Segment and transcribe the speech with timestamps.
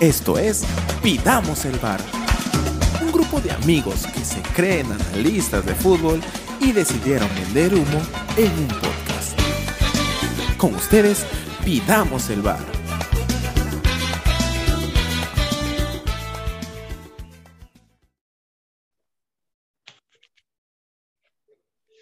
[0.00, 0.64] Esto es
[1.02, 1.98] Pidamos el Bar.
[3.02, 6.20] Un grupo de amigos que se creen analistas de fútbol
[6.60, 8.00] y decidieron vender humo
[8.36, 9.36] en un podcast.
[10.56, 11.26] Con ustedes,
[11.64, 12.60] Pidamos el Bar.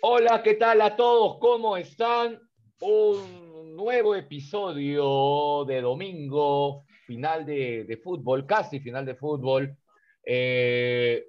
[0.02, 1.38] Hola, ¿qué tal a todos?
[1.40, 2.38] ¿Cómo están?
[2.78, 9.76] Un nuevo episodio de domingo, final de, fútbol, casi final de fútbol,
[10.24, 11.26] eh,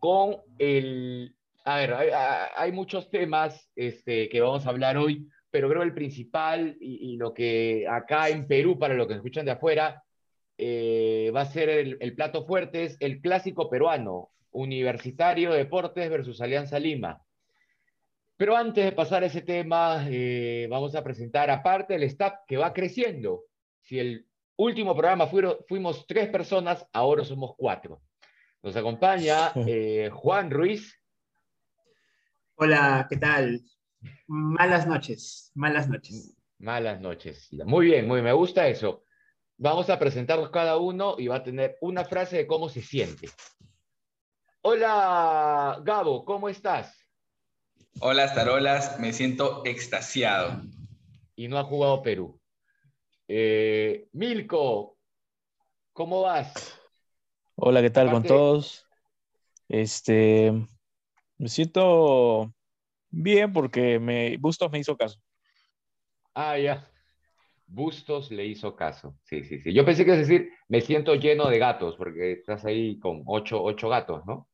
[0.00, 1.34] con el...
[1.64, 1.94] A ver,
[2.56, 7.34] hay, muchos temas este, que vamos a hablar hoy, pero creo el principal y, lo
[7.34, 10.02] que acá en Perú, para los que escuchan de afuera,
[10.56, 16.40] eh, va a ser el, el plato fuerte, es el clásico peruano, Universitario Deportes versus
[16.40, 17.22] Alianza Lima.
[18.38, 22.56] Pero antes de pasar a ese tema, eh, vamos a presentar aparte el staff que
[22.56, 23.42] va creciendo.
[23.82, 24.27] Si el
[24.58, 25.28] último programa
[25.66, 28.02] fuimos tres personas, ahora somos cuatro.
[28.62, 30.94] Nos acompaña eh, Juan Ruiz.
[32.56, 33.62] Hola, ¿qué tal?
[34.26, 36.36] Malas noches, malas noches.
[36.58, 37.48] Malas noches.
[37.64, 39.04] Muy bien, muy me gusta eso.
[39.56, 43.28] Vamos a presentarlos cada uno y va a tener una frase de cómo se siente.
[44.62, 46.96] Hola, Gabo, ¿cómo estás?
[48.00, 50.62] Hola, Tarolas, me siento extasiado.
[51.36, 52.37] Y no ha jugado Perú.
[53.30, 54.96] Eh, Milko,
[55.92, 56.80] ¿cómo vas?
[57.56, 58.88] Hola, ¿qué tal con todos?
[59.68, 60.50] Este,
[61.36, 62.50] me siento
[63.10, 65.20] bien porque me, Bustos me hizo caso.
[66.32, 66.90] Ah, ya.
[67.66, 69.18] Bustos le hizo caso.
[69.24, 69.74] Sí, sí, sí.
[69.74, 73.62] Yo pensé que es decir, me siento lleno de gatos, porque estás ahí con ocho,
[73.62, 74.48] ocho gatos, ¿no?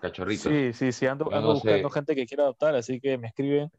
[0.00, 0.52] cachorritos.
[0.52, 3.70] Sí, sí, sí, ando, buscando gente que quiera adoptar, así que me escriben.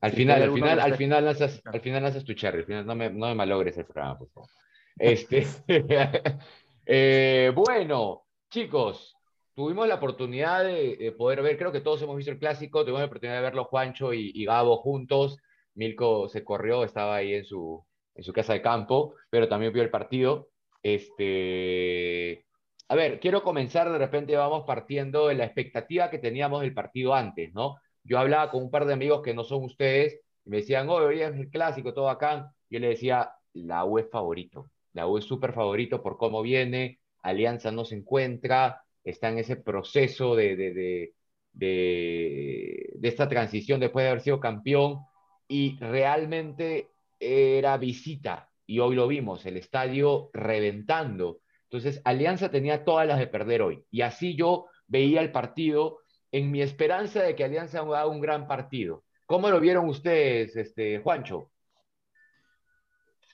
[0.00, 2.94] Al final, al final, al final lanzas, al final lanzas tu cherry, al final no
[2.94, 4.50] me, no me malogres el programa, por favor.
[4.98, 5.46] Este,
[6.86, 9.16] eh, bueno, chicos,
[9.54, 13.06] tuvimos la oportunidad de, poder ver, creo que todos hemos visto el clásico, tuvimos la
[13.06, 15.38] oportunidad de verlo Juancho y, y Gabo juntos.
[15.74, 17.82] Milko se corrió, estaba ahí en su,
[18.14, 20.48] en su casa de campo, pero también vio el partido.
[20.82, 22.44] Este,
[22.88, 27.14] a ver, quiero comenzar, de repente vamos partiendo de la expectativa que teníamos del partido
[27.14, 27.76] antes, ¿no?
[28.10, 30.96] Yo hablaba con un par de amigos que no son ustedes, y me decían, oh,
[30.96, 32.52] hoy es el clásico, todo acá.
[32.68, 36.98] Yo le decía, la U es favorito, la U es súper favorito por cómo viene,
[37.22, 41.14] Alianza no se encuentra, está en ese proceso de, de, de,
[41.52, 44.98] de, de esta transición después de haber sido campeón,
[45.46, 46.88] y realmente
[47.20, 51.38] era visita, y hoy lo vimos, el estadio reventando
[51.70, 53.84] entonces, Alianza tenía todas las de perder hoy.
[53.92, 55.99] Y así yo veía el partido
[56.32, 59.04] en mi esperanza de que Alianza haga un gran partido.
[59.26, 61.50] ¿Cómo lo vieron ustedes, este, Juancho?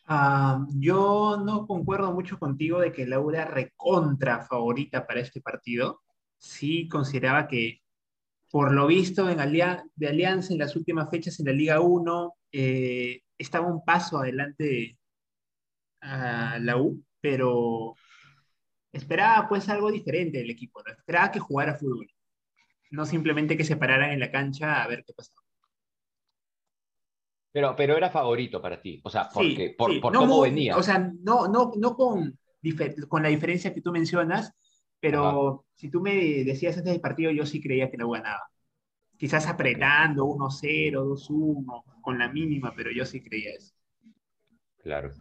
[0.09, 6.03] Ah, yo no concuerdo mucho contigo de que Laura recontra favorita para este partido.
[6.39, 7.81] Sí consideraba que,
[8.51, 13.67] por lo visto de Alianza en las últimas fechas en la Liga 1, eh, estaba
[13.67, 14.99] un paso adelante
[16.01, 17.95] a la U, pero
[18.93, 20.93] esperaba pues algo diferente del equipo, ¿no?
[20.93, 22.09] esperaba que jugara fútbol,
[22.91, 25.41] no simplemente que se pararan en la cancha a ver qué pasaba.
[27.53, 30.77] Pero, pero era favorito para ti, o sea, porque, por, cómo venía.
[30.77, 32.39] O sea, no, no, no con,
[33.09, 34.53] con la diferencia que tú mencionas,
[35.01, 38.43] pero si tú me decías antes del partido, yo sí creía que no ganaba.
[39.17, 43.73] Quizás apretando 1-0, 2-1, con la mínima, pero yo sí creía eso.
[44.83, 45.13] Claro.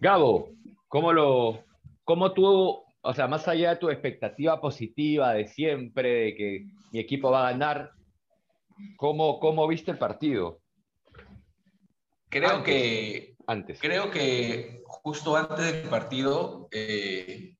[0.00, 0.48] Gabo,
[0.88, 1.62] ¿cómo lo,
[2.04, 6.98] ¿Cómo tú, o sea, más allá de tu expectativa positiva de siempre, de que mi
[6.98, 7.90] equipo va a ganar,
[8.96, 10.62] ¿cómo, cómo viste el partido?
[12.30, 13.78] Creo que antes.
[13.78, 17.58] Creo que justo antes del partido eh,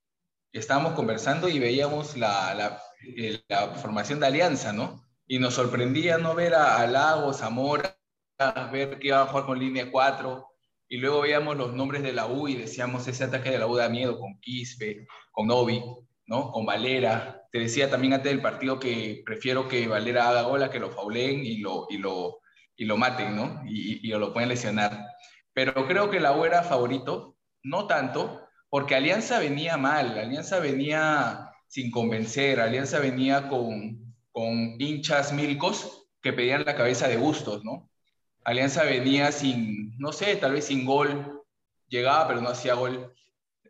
[0.50, 2.80] estábamos conversando y veíamos la, la,
[3.16, 5.04] eh, la, formación de Alianza, ¿no?
[5.26, 7.98] Y nos sorprendía no ver a, a Lagos, Zamora,
[8.72, 10.53] ver que iba a jugar con línea 4
[10.88, 13.76] y luego veíamos los nombres de la U y decíamos, ese ataque de la U
[13.76, 15.82] da miedo con Quispe, con Novi,
[16.26, 16.50] ¿no?
[16.52, 17.42] con Valera.
[17.50, 21.44] Te decía también antes del partido que prefiero que Valera haga gola, que lo faulen
[21.44, 22.40] y lo, y lo,
[22.76, 23.62] y lo maten, ¿no?
[23.66, 25.06] Y, y, lo pueden lesionar.
[25.52, 31.50] Pero creo que la U era favorito, no tanto, porque Alianza venía mal, Alianza venía
[31.68, 37.88] sin convencer, Alianza venía con, con hinchas milcos que pedían la cabeza de Bustos, ¿no?
[38.44, 41.42] Alianza venía sin, no sé, tal vez sin gol,
[41.88, 43.12] llegaba pero no hacía gol.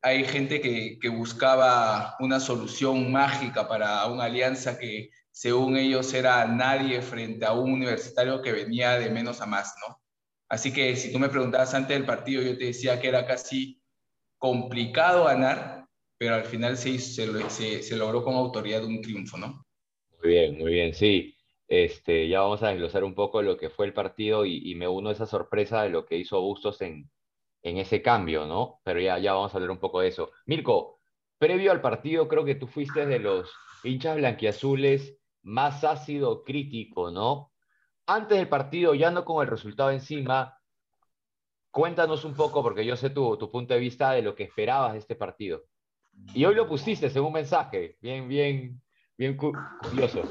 [0.02, 7.00] Hay gente que, buscaba una solución mágica para una alianza que según ellos era nadie
[7.02, 10.00] frente a un universitario que venía de menos a más, ¿no?
[10.48, 13.80] Así que si tú me preguntabas antes del partido, yo te decía que era casi
[14.38, 15.86] complicado ganar,
[16.18, 19.64] pero al final se, se, logró con autoridad un triunfo, ¿no?
[20.20, 21.33] Muy bien, muy bien, sí.
[21.66, 25.08] Este, ya vamos a desglosar un poco lo que fue el partido y, me uno
[25.08, 27.10] a esa sorpresa de lo que hizo Bustos en,
[27.62, 28.80] ese cambio, ¿no?
[28.84, 30.30] Pero ya, ya vamos a hablar un poco de eso.
[30.44, 31.00] Mirko,
[31.38, 33.50] previo al partido creo que tú fuiste de los
[33.82, 37.52] hinchas blanquiazules más ácido crítico, ¿no?
[38.06, 40.58] Antes del partido, ya no con el resultado encima,
[41.70, 44.92] cuéntanos un poco, porque yo sé tu, tu punto de vista de lo que esperabas
[44.92, 45.64] de este partido.
[46.34, 48.82] Y hoy lo pusiste en un mensaje, bien, bien,
[49.16, 50.22] bien curioso.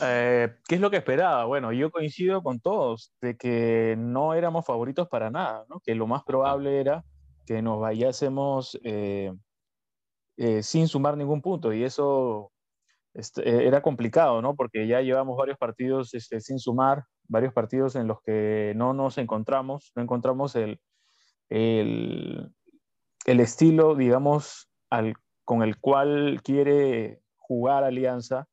[0.00, 1.44] Eh, ¿Qué es lo que esperaba?
[1.44, 5.80] Bueno, yo coincido con todos de que no éramos favoritos para nada, ¿no?
[5.80, 7.04] que lo más probable era
[7.46, 9.32] que nos vayásemos eh,
[10.36, 12.52] eh, sin sumar ningún punto y eso
[13.14, 14.54] este, era complicado, ¿no?
[14.54, 19.16] porque ya llevamos varios partidos este, sin sumar, varios partidos en los que no nos
[19.16, 20.78] encontramos, no encontramos el,
[21.48, 22.52] el,
[23.24, 25.14] el estilo, digamos, al,
[25.44, 28.46] con el cual quiere jugar Alianza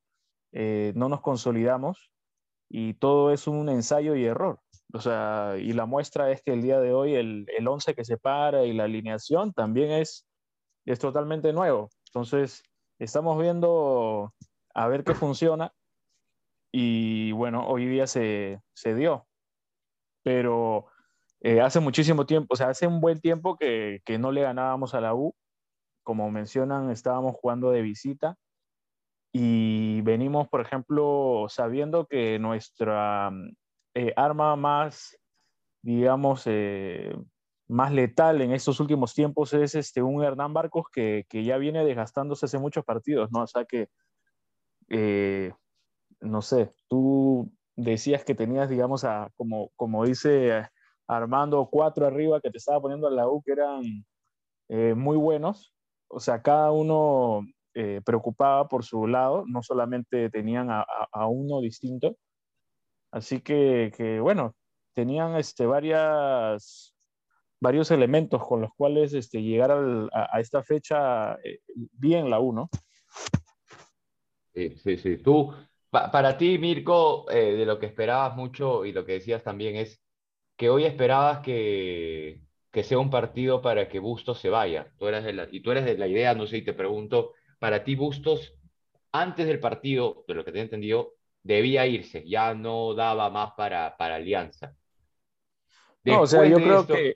[0.53, 2.11] eh, no nos consolidamos
[2.69, 4.59] y todo es un ensayo y error.
[4.93, 8.05] O sea, y la muestra es que el día de hoy el, el 11 que
[8.05, 10.27] se para y la alineación también es,
[10.85, 11.89] es totalmente nuevo.
[12.07, 12.63] Entonces,
[12.99, 14.33] estamos viendo
[14.75, 15.73] a ver qué funciona
[16.71, 19.27] y bueno, hoy día se, se dio.
[20.23, 20.87] Pero
[21.41, 24.93] eh, hace muchísimo tiempo, o sea, hace un buen tiempo que, que no le ganábamos
[24.93, 25.35] a la U.
[26.03, 28.37] Como mencionan, estábamos jugando de visita
[29.35, 33.55] y venimos, por ejemplo, sabiendo que nuestra mm,
[33.95, 35.17] eh, arma más,
[35.81, 37.15] digamos, eh,
[37.67, 41.83] más letal en estos últimos tiempos es este, un Hernán Barcos que, que ya viene
[41.83, 43.41] desgastándose hace muchos partidos, ¿no?
[43.41, 43.89] O sea que,
[44.89, 45.51] eh,
[46.21, 50.69] no sé, tú decías que tenías, digamos, a, como, como dice
[51.07, 54.05] Armando, cuatro arriba que te estaba poniendo a la U que eran
[54.95, 55.73] muy buenos.
[56.07, 60.85] O sea, cada uno eh, preocupaba por su lado, no solamente tenían a,
[61.27, 62.17] uno distinto.
[63.11, 64.55] Así que, que, bueno,
[64.93, 66.95] tenían este, varias,
[67.59, 72.69] varios elementos con los cuales este, llegar a, esta fecha eh, bien la 1.
[74.53, 75.17] Sí, sí, sí.
[75.17, 75.53] Tú,
[75.89, 80.01] para ti, Mirko, eh, de lo que esperabas mucho y lo que decías también es
[80.55, 82.41] que hoy esperabas que,
[82.71, 84.91] que sea un partido para que Bustos se vaya.
[84.97, 87.33] Tú eres de la, y tú eres de la idea, no sé, y te pregunto,
[87.63, 88.53] para ti Bustos,
[89.13, 91.13] antes del partido, de lo que te he entendido,
[91.43, 94.75] debía irse, ya no daba más para, para Alianza.
[96.03, 97.15] no, o sea, yo creo que...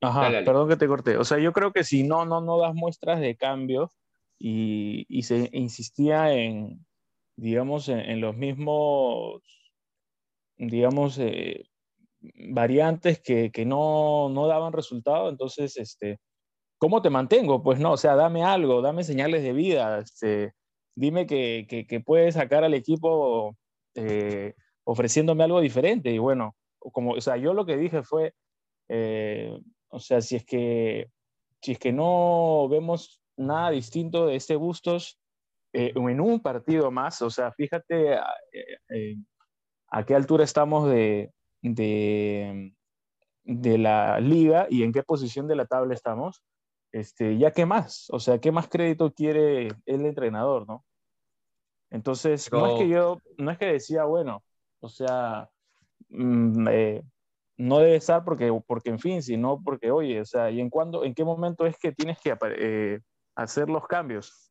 [0.00, 1.18] Ajá, perdón que te corté.
[1.18, 3.92] O sea, yo creo que si no, no, no das muestras de cambio
[4.38, 6.86] y, y se insistía en,
[7.36, 9.42] digamos, en, los mismos,
[10.56, 11.68] digamos, eh,
[12.48, 16.18] variantes que, que no, no, daban resultado, entonces, este,
[16.78, 17.62] ¿cómo te mantengo?
[17.62, 20.54] Pues no, o sea, dame algo, dame señales de vida, este,
[20.94, 23.56] dime que, que, puedes sacar al equipo
[23.94, 26.10] eh, ofreciéndome algo diferente.
[26.10, 28.34] Y bueno, como, o sea, yo lo que dije fue,
[28.88, 29.58] eh,
[29.88, 31.10] o sea, si es que,
[31.60, 35.18] si es que no vemos nada distinto de este Bustos
[35.72, 38.34] eh, en un partido más, o sea, fíjate a,
[40.06, 41.32] qué altura estamos de,
[41.62, 42.72] de
[43.78, 46.42] la liga y en qué posición de la tabla estamos
[46.96, 50.82] este, ya qué más, o sea, qué más crédito quiere el entrenador, ¿no?
[51.90, 54.42] Entonces, no es que yo, no es que decía, bueno,
[54.80, 55.50] o sea,
[56.08, 57.02] mm, eh,
[57.58, 61.04] no debe estar porque, porque, en fin, sino porque, oye, o sea, ¿y en cuándo,
[61.04, 63.00] en qué momento es que tienes que eh,
[63.34, 64.50] hacer los cambios?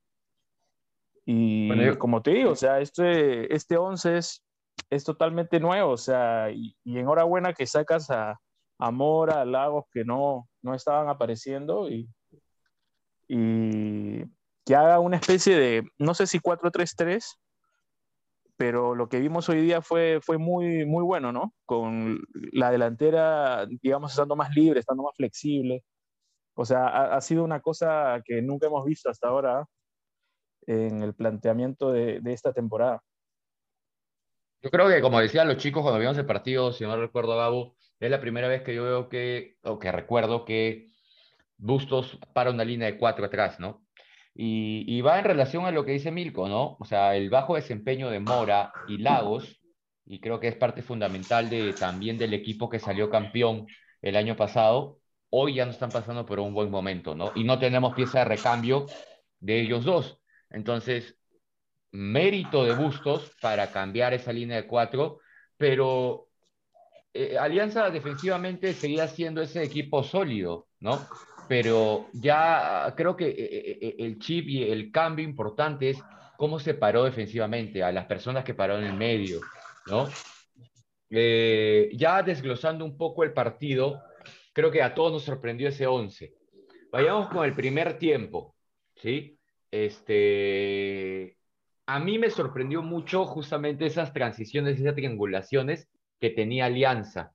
[1.25, 4.45] Y como te digo, o sea, este, este 11 es,
[4.91, 8.39] es totalmente nuevo, o sea, y, y enhorabuena que sacas a,
[8.77, 12.07] a Mora, a Lagos que no, no estaban apareciendo y,
[13.27, 14.23] y
[14.65, 17.37] que haga una especie de, no sé si 4-3-3,
[18.57, 21.53] pero lo que vimos hoy día fue, fue muy, muy bueno, ¿no?
[21.65, 22.19] Con
[22.51, 25.83] la delantera, digamos, estando más libre, estando más flexible.
[26.55, 29.67] O sea, ha, sido una cosa que nunca hemos visto hasta ahora
[30.67, 33.03] en el planteamiento de, de, esta temporada.
[34.61, 37.75] Yo creo que, como decían los chicos cuando vimos el partido, si no recuerdo, Gabo,
[37.99, 40.91] es la primera vez que yo veo que, o que recuerdo que
[41.57, 43.85] Bustos para una línea de cuatro atrás, ¿no?
[44.37, 46.75] Y, va en relación a lo que dice Milko, ¿no?
[46.79, 49.61] O sea, el bajo desempeño de Mora y Lagos,
[50.05, 53.65] y creo que es parte fundamental de, también del equipo que salió campeón
[54.01, 57.31] el año pasado, hoy ya no están pasando por un buen momento, ¿no?
[57.35, 58.87] Y no tenemos pieza de recambio
[59.39, 60.19] de ellos dos.
[60.49, 61.17] Entonces,
[61.91, 65.19] mérito de Bustos para cambiar esa línea de cuatro,
[65.57, 66.27] pero
[67.13, 70.99] eh, Alianza defensivamente seguía siendo ese equipo sólido, ¿no?
[71.47, 76.03] Pero ya creo que eh, eh, el chip y el cambio importante es
[76.37, 79.41] cómo se paró defensivamente a las personas que pararon en el medio,
[79.87, 80.07] ¿no?
[81.07, 84.01] ya desglosando un poco el partido,
[84.51, 86.33] creo que a todos nos sorprendió ese 11.
[86.91, 88.55] Vayamos con el primer tiempo,
[88.95, 89.39] ¿sí?
[89.71, 91.37] Este,
[91.85, 97.33] a mí me sorprendió mucho justamente esas transiciones, esas triangulaciones que tenía Alianza,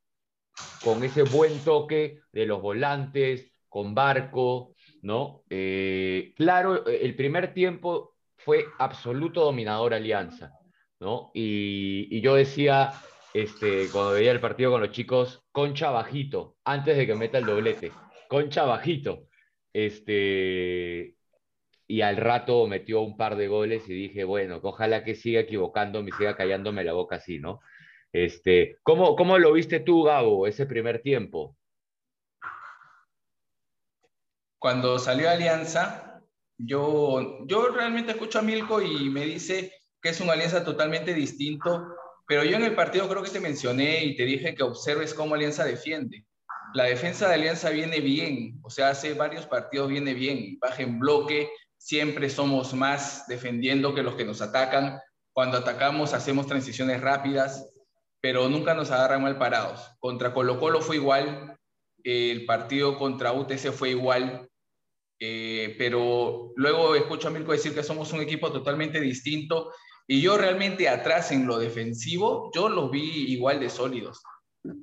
[0.82, 5.44] con ese buen toque de los volantes, con Barco, ¿no?
[5.48, 10.52] Eh, claro, el primer tiempo fue absoluto dominador Alianza,
[10.98, 11.30] ¿no?
[11.32, 12.92] Y, y, yo decía,
[13.32, 17.46] este, cuando veía el partido con los chicos, concha bajito, antes de que meta el
[17.46, 17.92] doblete,
[18.28, 19.28] concha bajito.
[19.72, 21.14] Este,
[21.86, 26.12] y al rato metió un par de goles y dije, bueno, ojalá que siga equivocándome,
[26.12, 27.60] siga callándome la boca así, ¿no?
[28.12, 31.56] Este, ¿cómo, ¿Cómo lo viste tú, Gabo, ese primer tiempo?
[34.60, 36.20] Cuando salió Alianza,
[36.58, 41.82] yo, yo realmente escucho a Milko y me dice que es una alianza totalmente distinto,
[42.26, 45.34] pero yo en el partido creo que te mencioné y te dije que observes cómo
[45.34, 46.26] Alianza defiende.
[46.74, 50.98] La defensa de Alianza viene bien, o sea, hace varios partidos viene bien, baja en
[50.98, 51.48] bloque,
[51.78, 55.00] siempre somos más defendiendo que los que nos atacan.
[55.32, 57.72] Cuando atacamos hacemos transiciones rápidas,
[58.20, 59.88] pero nunca nos agarran mal parados.
[60.00, 61.56] Contra Colo Colo fue igual,
[62.04, 64.49] el partido contra UTC fue igual,
[65.20, 69.70] eh, pero luego escucho a Mirko decir que somos un equipo totalmente distinto
[70.08, 74.22] y yo realmente atrás en lo defensivo, yo los vi igual de sólidos.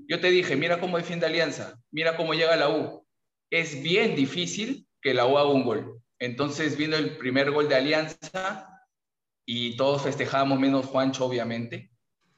[0.07, 3.05] Yo te dije, mira cómo defiende Alianza, mira cómo llega la U.
[3.49, 6.01] Es bien difícil que la U haga un gol.
[6.19, 8.69] Entonces vino el primer gol de Alianza
[9.45, 11.91] y todos festejamos, menos Juancho, obviamente.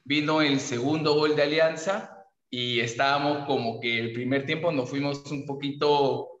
[0.04, 5.30] Vino el segundo gol de Alianza y estábamos como que el primer tiempo nos fuimos
[5.30, 6.39] un poquito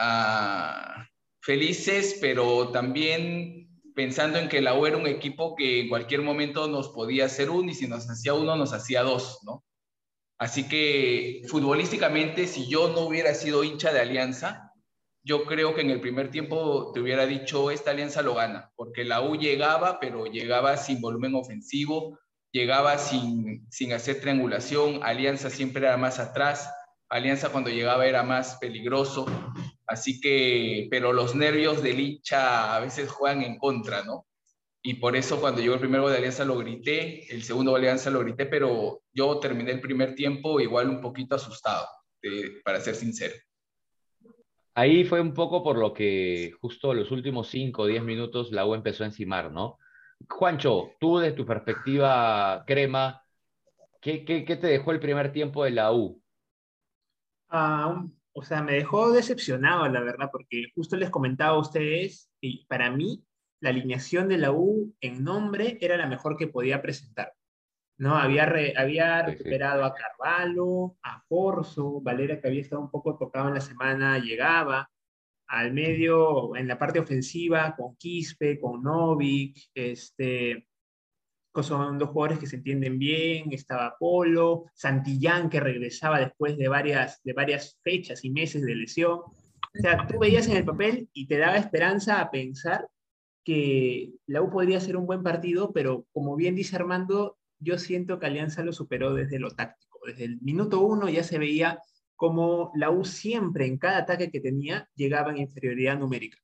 [0.00, 1.06] ah,
[1.40, 6.66] felices, pero también pensando en que la U era un equipo que en cualquier momento
[6.68, 9.64] nos podía hacer uno y si nos hacía uno, nos hacía dos, ¿no?
[10.38, 14.70] Así que futbolísticamente, si yo no hubiera sido hincha de Alianza,
[15.22, 19.04] yo creo que en el primer tiempo te hubiera dicho, esta alianza lo gana, porque
[19.04, 22.18] la U llegaba, pero llegaba sin volumen ofensivo,
[22.52, 26.72] llegaba sin, sin hacer triangulación, Alianza siempre era más atrás,
[27.10, 29.26] Alianza cuando llegaba era más peligroso,
[29.90, 34.26] así que, pero los nervios de Licha a veces juegan en contra, ¿no?
[34.82, 37.80] Y por eso cuando llegó el primer gol de Alianza lo grité, el segundo gol
[37.80, 41.86] de Alianza lo grité, pero yo terminé el primer tiempo igual un poquito asustado,
[42.22, 43.34] eh, para ser sincero.
[44.74, 48.64] Ahí fue un poco por lo que justo los últimos 5 o 10 minutos la
[48.64, 49.78] U empezó a encimar, ¿no?
[50.28, 53.22] Juancho, tú desde tu perspectiva crema,
[54.00, 56.22] ¿qué, qué, qué te dejó el primer tiempo de la U?
[57.48, 62.64] Ah, o sea, me dejó decepcionado, la verdad, porque justo les comentaba a ustedes, y
[62.66, 63.24] para mí
[63.60, 67.34] la alineación de la U en nombre era la mejor que podía presentar.
[67.98, 68.16] ¿no?
[68.16, 73.54] Había, había recuperado a Carvalho, a Corso, Valera que había estado un poco tocado en
[73.54, 74.90] la semana, llegaba
[75.48, 80.68] al medio en la parte ofensiva con Quispe, con Novik, este,
[81.54, 87.20] son dos jugadores que se entienden bien, estaba Polo, Santillán que regresaba después de varias,
[87.24, 89.18] de varias fechas y meses de lesión.
[89.18, 92.88] O sea, tú veías en el papel y te daba esperanza a pensar
[93.44, 98.18] que la U podría ser un buen partido, pero como bien dice Armando, yo siento
[98.18, 99.98] que Alianza lo superó desde lo táctico.
[100.06, 101.80] Desde el minuto uno ya se veía
[102.16, 106.38] como la U siempre en cada ataque que tenía llegaba en inferioridad numérica.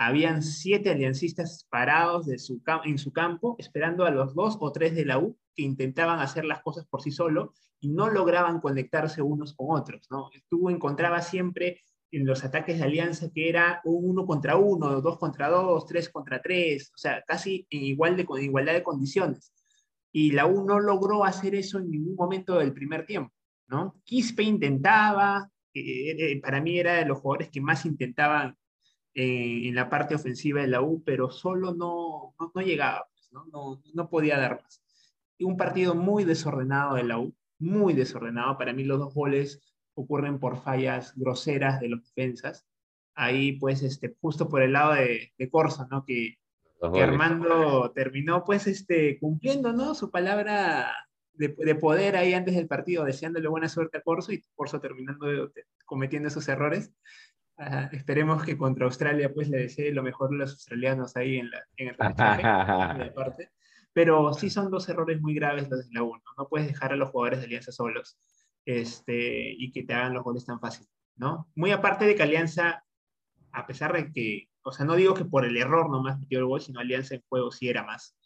[0.00, 5.18] Habían siete aliancistas parados en su campo esperando a los dos o tres de la
[5.18, 9.76] U que intentaban hacer las cosas por sí solo y no lograban conectarse unos con
[9.76, 10.06] otros.
[10.08, 10.30] ¿no?
[10.48, 11.80] Tú encontrabas siempre
[12.12, 16.08] en los ataques de alianza que era un uno contra uno, dos contra dos, tres
[16.08, 19.52] contra tres, o sea, casi en, igual de, igualdad de condiciones
[20.12, 23.32] y la U no logró hacer eso en ningún momento del primer tiempo,
[23.66, 24.00] ¿no?
[24.04, 28.54] Quispe intentaba, eh, eh, para mí era de los jugadores que más intentaban eh,
[29.20, 33.46] en la parte ofensiva de la U, pero solo no, no, llegaba, pues, ¿no?
[33.46, 34.82] No, no podía dar más.
[35.40, 38.58] Un partido muy desordenado de la U, muy desordenado.
[38.58, 39.60] Para mí los dos goles
[39.94, 42.66] ocurren por fallas groseras de los defensas.
[43.14, 46.04] Ahí, pues, este, justo por el lado de, de Corso, ¿no?
[46.04, 46.38] Que
[46.92, 49.94] que Armando terminó pues este, cumpliendo ¿no?
[49.94, 50.92] su palabra
[51.34, 55.52] de, poder ahí antes del partido, deseándole buena suerte a Corso y Corso terminando
[55.84, 56.92] cometiendo esos errores.
[57.92, 61.64] Esperemos que contra Australia pues le desee lo mejor a los australianos ahí en, la,
[61.76, 61.96] en el
[63.14, 63.50] parte.
[63.92, 66.22] Pero sí son dos errores muy graves los de la 1.
[66.36, 66.48] ¿no?
[66.48, 68.18] puedes dejar a los jugadores de Alianza solos
[68.64, 70.86] este, y que te hagan los goles tan fácil.
[71.16, 71.48] ¿no?
[71.56, 72.84] Muy aparte de que Alianza
[73.52, 76.46] a pesar de que, o sea, no digo que por el error nomás metió el
[76.46, 78.16] gol, sino Alianza en juego sí era más.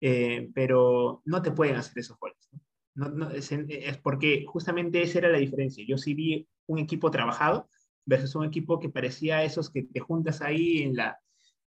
[0.00, 2.48] Eh, pero no te pueden hacer esos goles.
[2.94, 3.30] ¿no?
[3.30, 5.84] es, es, porque justamente esa era la diferencia.
[5.86, 7.68] Yo sí vi un equipo trabajado
[8.06, 11.18] versus un equipo que parecía esos que te juntas ahí en la,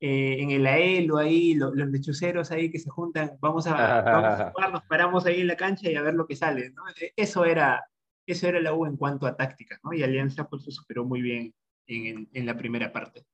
[0.01, 4.51] eh, en el AELO ahí, los lechuceros ahí que se juntan, vamos a, vamos a
[4.53, 6.83] jugar, nos paramos ahí en la cancha y a ver lo que sale, ¿no?
[7.01, 7.85] E, eso era,
[8.25, 9.93] eso era la U en cuanto a táctica, ¿no?
[9.93, 11.53] Y Alianza pues se superó muy bien
[11.89, 13.25] en, en, la primera parte.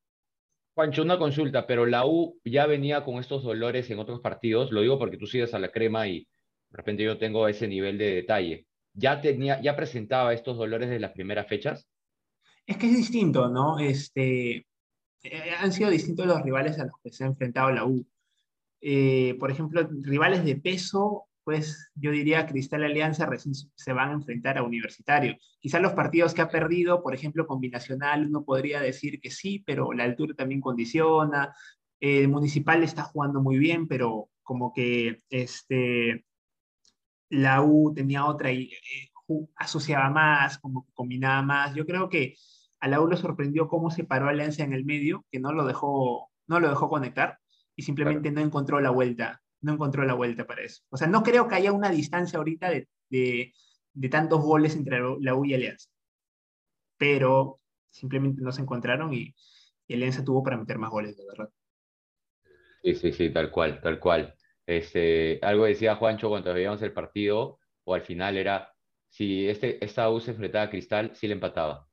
[0.75, 4.81] Juancho, una consulta, pero la U ya venía con estos dolores en otros partidos, lo
[4.81, 8.15] digo porque tú sigues a la crema y de repente yo tengo ese nivel de
[8.15, 8.67] detalle.
[8.95, 11.87] ¿Ya, tenía, ya presentaba estos dolores de las primeras fechas?
[12.67, 13.79] Es que es distinto, ¿no?
[13.79, 14.67] Este,
[15.23, 18.07] eh, han sido distintos los rivales a los que se ha enfrentado la U.
[18.81, 24.15] Eh, por ejemplo, rivales de peso, pues yo diría Cristal Alianza recién se van a
[24.15, 25.37] enfrentar a Universitario.
[25.61, 29.93] Quizás los partidos que ha perdido, por ejemplo, combinacional, uno podría decir que sí, pero
[29.93, 31.55] la altura también condiciona.
[32.01, 36.25] El Municipal está jugando muy bien, pero como que este,
[37.31, 41.75] la U tenía otra y eh, asociaba más, como que combinaba más.
[41.75, 42.37] Yo creo que
[42.85, 45.65] a la U le sorprendió cómo se paró Alianza en el medio, que no lo
[45.65, 47.39] dejó, no lo dejó conectar
[47.75, 50.83] y simplemente no encontró la vuelta, no encontró la vuelta para eso.
[50.91, 55.35] O sea, no creo que haya una distancia ahorita de, de, tantos goles entre la
[55.35, 55.89] U y Alianza,
[56.99, 59.35] pero simplemente no se encontraron y,
[59.89, 61.49] Alianza tuvo para meter más goles, de verdad.
[62.83, 64.35] Sí, sí, sí, tal cual, tal cual.
[64.67, 68.75] Este, algo decía Juancho cuando veíamos el partido, o al final era,
[69.09, 71.89] si este, esta U se enfrentaba a Cristal, sí le empataba.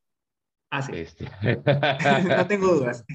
[0.71, 0.93] Ah, sí.
[0.95, 1.25] Este.
[2.37, 3.05] no tengo dudas.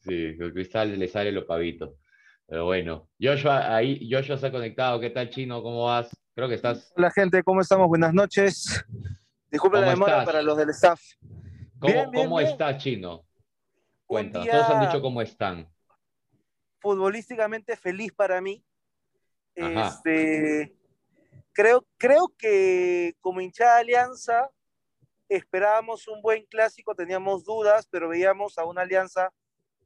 [0.00, 1.98] Sí, con Cristal le sale lo pavito.
[2.46, 4.98] Pero bueno, Joshua, ahí, Joshua se ha conectado.
[4.98, 5.62] ¿Qué tal, Chino?
[5.62, 6.10] ¿Cómo vas?
[6.34, 6.92] Creo que estás.
[6.96, 7.86] Hola, gente, ¿cómo estamos?
[7.86, 8.84] Buenas noches.
[9.50, 11.00] Disculpen la demora para los del staff.
[11.78, 13.24] ¿Cómo, ¿cómo está, Chino?
[14.06, 15.68] Cuenta, todos han dicho cómo están.
[16.80, 18.64] Futbolísticamente feliz para mí.
[19.54, 20.74] Este,
[21.52, 24.50] creo, creo que como hinchada Alianza
[25.36, 29.32] esperábamos un buen clásico, teníamos dudas, pero veíamos a una alianza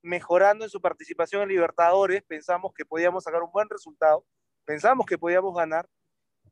[0.02, 4.24] mejorando en su participación en Libertadores, pensamos que podíamos sacar un buen resultado,
[4.64, 5.88] pensamos que podíamos ganar,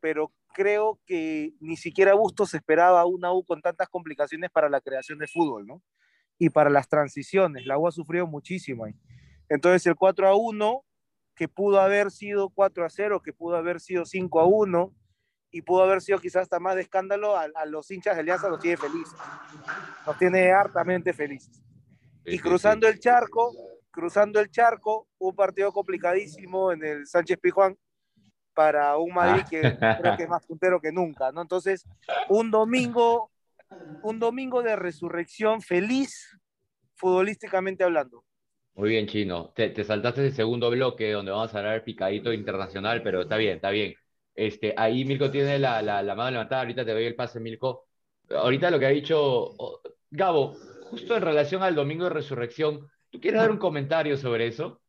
[0.01, 5.19] pero creo que ni siquiera Bustos esperaba una U con tantas complicaciones para la creación
[5.19, 5.83] de fútbol, ¿no?
[6.39, 8.95] Y para las transiciones, la U ha sufrido muchísimo ahí.
[9.49, 10.85] Entonces el 4 a 1,
[11.35, 14.95] que pudo haber sido 4 a 0, que pudo haber sido 5 a 1,
[15.55, 18.59] y pudo haber sido quizás hasta más de escándalo, a, los hinchas de Alianza los
[18.59, 19.15] tiene felices,
[20.05, 21.63] los tiene hartamente felices.
[22.25, 23.53] Y cruzando el charco,
[23.89, 27.79] cruzando el charco, un partido complicadísimo en el Sánchez Pijuán
[28.53, 29.97] para un Madrid que ah.
[30.01, 31.43] creo que es más puntero que nunca, ¿no?
[31.43, 31.87] Entonces,
[32.29, 33.31] un domingo,
[34.03, 36.37] un domingo de resurrección feliz,
[36.97, 38.25] futbolísticamente hablando.
[38.75, 39.53] Muy bien, Chino.
[39.55, 43.55] Te, te saltaste el segundo bloque donde vamos a hablar picadito internacional, pero está bien,
[43.55, 43.95] está bien.
[44.35, 47.87] Este, ahí Milko tiene la, la, la, mano levantada, ahorita te doy el pase, Milko.
[48.31, 49.55] Ahorita lo que ha dicho
[50.11, 50.57] Gabo,
[50.91, 54.81] justo en relación al domingo de resurrección, ¿tú quieres dar un comentario sobre eso?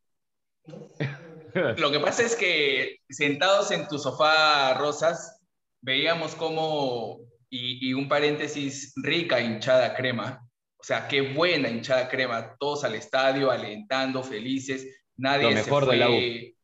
[1.78, 5.40] Lo que pasa es que sentados en tu sofá, Rosas,
[5.82, 10.42] veíamos como, y, y un paréntesis, rica hinchada crema,
[10.78, 15.86] o sea, qué buena hinchada crema, todos al estadio, alentando, felices, nadie Lo mejor se
[15.88, 16.55] fue, de la U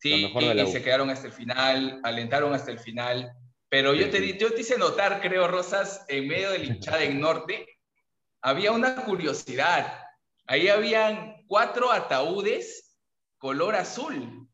[0.00, 3.32] Sí, y, se quedaron hasta el final, alentaron hasta el final.
[3.68, 7.66] Pero yo, te, yo te hice notar, creo, Rosas, en medio del hinchada en norte,
[8.40, 10.00] había una curiosidad.
[10.46, 12.96] Ahí habían cuatro ataúdes
[13.38, 14.48] color azul.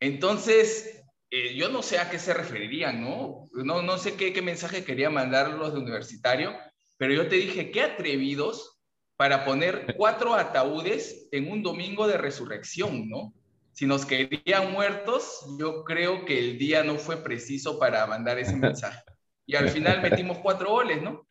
[0.00, 3.44] Entonces, eh, yo no sé a qué se referirían, ¿no?
[3.52, 6.56] No, no sé qué, qué mensaje quería mandar los de universitario,
[6.96, 8.78] pero yo te dije, qué atrevidos
[9.16, 13.32] para poner cuatro ataúdes en un domingo de resurrección, ¿no?
[13.76, 18.56] Si nos querían muertos, yo creo que el día no fue preciso para mandar ese
[18.56, 19.02] mensaje.
[19.44, 21.28] Y al final metimos cuatro goles, ¿no?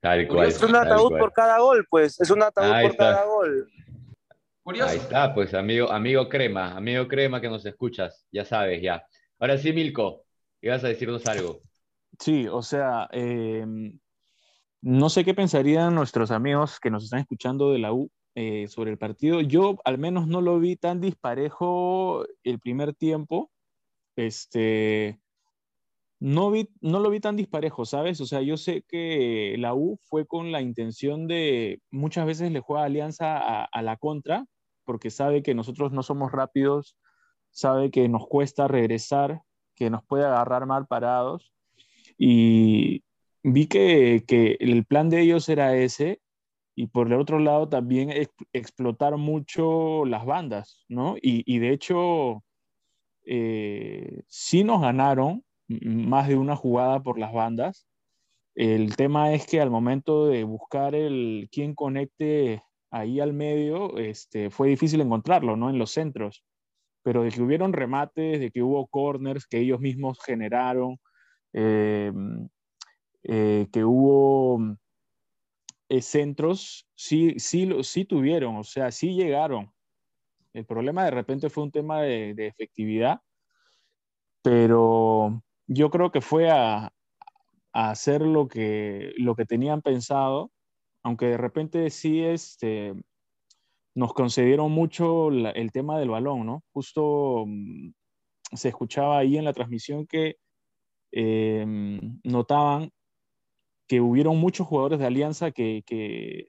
[0.00, 0.48] Tal cual.
[0.48, 2.18] Es un ataúd por cada gol, pues.
[2.18, 3.70] Es un ataúd por cada gol.
[4.62, 4.90] Curioso.
[4.90, 9.04] Ahí está, pues, amigo, amigo Crema, amigo Crema que nos escuchas, ya sabes, ya.
[9.38, 10.24] Ahora sí, Milko,
[10.62, 11.60] ibas a decirnos algo.
[12.18, 13.98] Sí, o sea, em,
[14.80, 18.90] no sé qué pensarían nuestros amigos que nos están escuchando de la U eh, sobre
[18.90, 19.40] el partido.
[19.40, 23.50] Yo al menos no lo vi tan disparejo el primer tiempo.
[24.14, 25.18] Este,
[26.20, 28.20] no, vi, no lo vi tan disparejo, ¿sabes?
[28.20, 32.60] O sea, yo sé que la U fue con la intención de, muchas veces le
[32.60, 34.44] juega Alianza a, a la contra,
[34.84, 36.98] porque sabe que nosotros no somos rápidos,
[37.52, 39.40] sabe que nos cuesta regresar,
[39.74, 41.54] que nos puede agarrar mal parados.
[42.18, 43.02] Y
[43.42, 46.20] vi que, que el plan de ellos era ese
[46.78, 48.10] y por el otro lado también
[48.52, 51.16] explotar mucho las bandas, ¿no?
[51.20, 52.44] Y, de hecho,
[53.24, 57.88] eh, sí nos ganaron más de una jugada por las bandas.
[58.54, 64.50] El tema es que al momento de buscar el quién conecte ahí al medio, este,
[64.50, 65.70] fue difícil encontrarlo, ¿no?
[65.70, 66.44] En los centros.
[67.02, 70.98] Pero de que hubieron remates, de que hubo corners que ellos mismos generaron,
[71.54, 72.12] eh,
[73.24, 74.76] eh, que hubo
[75.88, 79.72] eh, centros sí, sí, sí tuvieron, o sea, sí llegaron.
[80.52, 83.20] El problema de repente fue un tema de, efectividad,
[84.42, 86.92] pero yo creo que fue a,
[87.72, 90.50] hacer lo que, lo que tenían pensado,
[91.02, 92.94] aunque de repente sí este,
[93.94, 96.64] nos concedieron mucho el tema del balón, ¿no?
[96.72, 97.90] Justo mm,
[98.52, 100.36] se escuchaba ahí en la transmisión que
[101.12, 102.90] em, notaban
[103.86, 106.48] que hubieron muchos jugadores de Alianza que,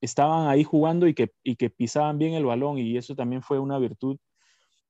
[0.00, 3.78] estaban ahí jugando y que, que pisaban bien el balón y eso también fue una
[3.78, 4.18] virtud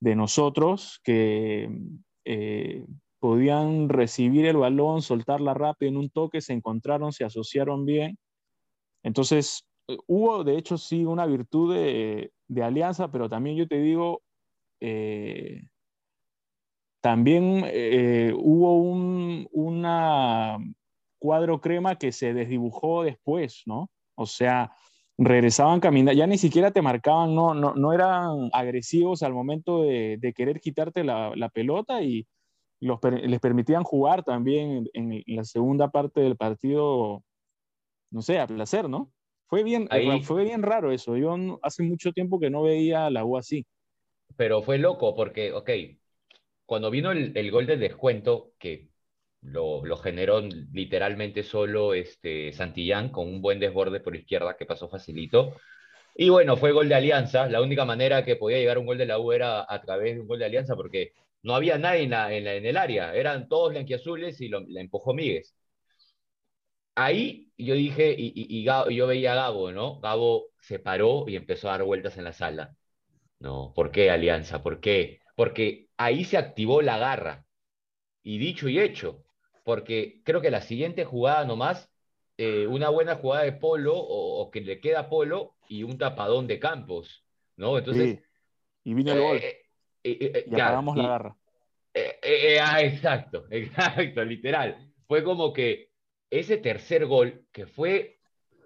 [0.01, 1.71] de nosotros que
[2.25, 2.85] eh,
[3.19, 8.19] podían recibir el balón, soltarla rápido en un toque, se encontraron, se asociaron bien.
[9.03, 12.31] Entonces, eh, hubo de hecho sí una virtud de,
[12.63, 14.23] alianza, pero también yo te digo,
[14.81, 15.63] eh,
[17.01, 17.65] también
[18.35, 20.59] hubo un, una
[21.19, 23.91] cuadro crema que se desdibujó después, ¿no?
[24.15, 24.73] O sea,
[25.19, 30.33] regresaban caminando, ya ni siquiera te marcaban, no, no, no eran agresivos al momento de,
[30.35, 32.27] querer quitarte la, pelota y
[32.81, 37.23] les permitían jugar también en, la segunda parte del partido,
[38.11, 39.11] no sé, a placer, ¿no?
[39.49, 39.89] Fue bien,
[40.25, 41.17] fue bien raro eso.
[41.17, 43.65] Yo hace mucho tiempo que no veía a la U así.
[44.37, 45.71] Pero fue loco porque, ok,
[46.67, 48.89] cuando vino el, el gol del descuento, que
[49.47, 55.57] lo, generó literalmente solo este, Santillán con un buen desborde por izquierda que pasó facilito.
[56.15, 57.49] Y bueno, fue gol de Alianza.
[57.49, 60.21] La única manera que podía llegar un gol de la U era a través de
[60.23, 63.15] un gol de Alianza porque no había nadie en, en, el área.
[63.15, 65.55] Eran todos blanquiazules y lo, la empujó Míguez.
[66.95, 70.01] Ahí yo dije, y, y, yo veía a Gabo, ¿no?
[70.01, 72.75] Gabo se paró y empezó a dar vueltas en la sala.
[73.41, 74.63] No, ¿por qué Alianza?
[74.63, 75.21] ¿Por qué?
[75.37, 77.47] Porque ahí se activó la garra.
[78.23, 79.26] Y dicho y hecho,
[79.67, 81.91] porque creo que la siguiente jugada nomás,
[82.39, 86.61] eh, una buena jugada de Polo o, que le queda Polo y un tapadón de
[86.61, 87.27] Campos,
[87.57, 87.77] ¿no?
[87.77, 88.21] Entonces...
[88.85, 89.39] Y vino el gol.
[89.39, 89.65] Eh,
[90.05, 91.37] eh, y acabamos la garra.
[92.63, 94.93] Ah, exacto, exacto, literal.
[95.09, 95.91] Fue como que
[96.31, 98.21] ese tercer gol, que fue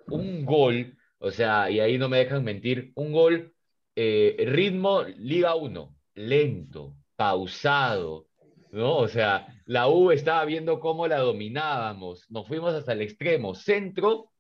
[0.09, 3.55] un gol, o sea, y ahí no me dejan mentir, un gol
[3.97, 8.30] ritmo Liga 1, lento, pausado,
[8.73, 8.97] ¿no?
[8.97, 14.31] O sea, la U estaba viendo cómo la dominábamos, nos fuimos hasta el extremo, centro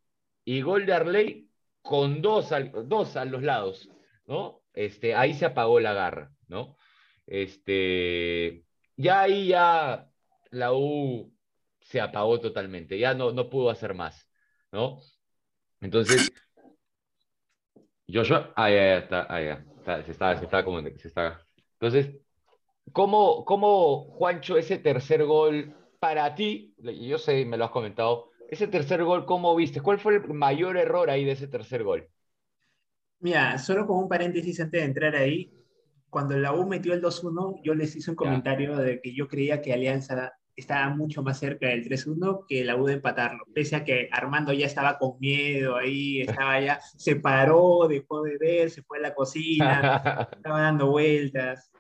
[0.44, 0.86] y gol
[1.82, 2.50] con dos,
[2.86, 3.88] dos a los lados,
[4.26, 4.62] ¿no?
[4.72, 6.76] Este, ahí se apagó la garra, ¿no?
[7.26, 8.64] Este,
[8.96, 10.08] ya ahí ya
[10.50, 11.32] la U
[11.80, 14.28] se apagó totalmente, ya no, no pudo hacer más,
[14.72, 15.00] ¿no?
[15.80, 16.30] Entonces,
[18.12, 19.46] Joshua, ahí, está, ahí
[19.78, 21.40] está, se está, se está como, se está.
[21.74, 22.14] Entonces,
[22.92, 28.66] ¿Cómo, ¿Cómo, Juancho, ese tercer gol para ti, yo sé, me lo has comentado, ese
[28.66, 29.80] tercer gol, ¿cómo viste?
[29.80, 32.08] ¿Cuál fue el mayor error ahí de ese tercer gol?
[33.20, 35.52] Mira, solo con un paréntesis antes de entrar ahí,
[36.08, 39.60] cuando la U metió el 2-1, yo les hice un comentario de que yo creía
[39.60, 43.84] que Alianza estaba mucho más cerca del 3-1 que la U de empatarlo, pese a
[43.84, 48.82] que Armando ya estaba con miedo ahí, estaba ya, se paró, dejó de ver, se
[48.82, 51.70] fue a la cocina, estaba dando vueltas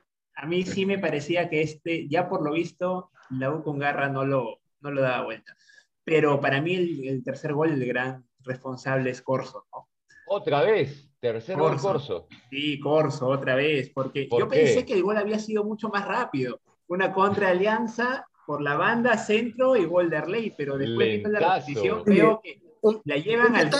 [0.40, 4.08] a mí sí me parecía que este, ya por lo visto, la U con garra
[4.08, 5.54] no lo, no lo daba vuelta.
[6.02, 6.74] Pero para mí
[7.06, 9.88] el, tercer gol, el gran responsable es Corso, ¿no?
[10.28, 12.26] Otra vez, tercer gol Corso.
[12.48, 16.60] Sí, Corso, otra vez, porque yo pensé que el gol había sido mucho más rápido.
[16.88, 21.54] Una contra Alianza por la banda, centro y gol de Arley, pero después de la
[21.56, 22.62] repetición veo que
[23.04, 23.70] la llevan al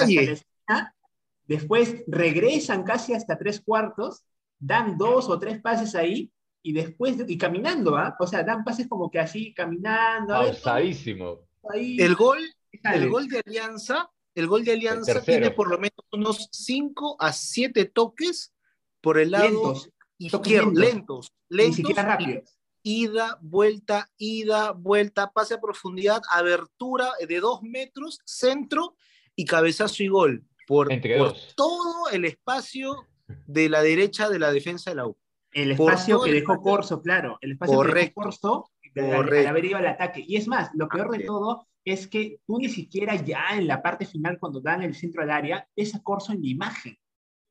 [1.46, 4.24] después regresan casi hasta tres cuartos,
[4.58, 6.30] dan dos o tres pases ahí
[6.62, 8.16] y después, y caminando, ¿ah?
[8.18, 10.34] O sea, dan pases como que así, caminando.
[10.34, 11.48] Pausadísimo.
[11.72, 12.38] El gol,
[12.72, 17.32] el gol de Alianza, el gol de Alianza tiene por lo menos unos 5 a
[17.32, 18.54] 7 toques
[19.00, 22.56] por el lado lentos, izquierdo, lentos, lentos, Ni siquiera rápidos.
[22.82, 28.96] Ida, vuelta, ida, vuelta, pase a profundidad, abertura de 2 metros, centro
[29.36, 30.44] y cabezazo y gol.
[30.66, 33.06] Por, por todo el espacio
[33.46, 35.16] de la derecha de la defensa de la U.
[35.52, 39.86] El espacio que dejó Corso, claro, el espacio que dejó Corso al, haber ido al
[39.86, 40.24] ataque.
[40.26, 43.82] Y es más, lo peor de todo es que tú ni siquiera ya en la
[43.82, 46.96] parte final, cuando dan el centro al área, ves a Corso en la imagen.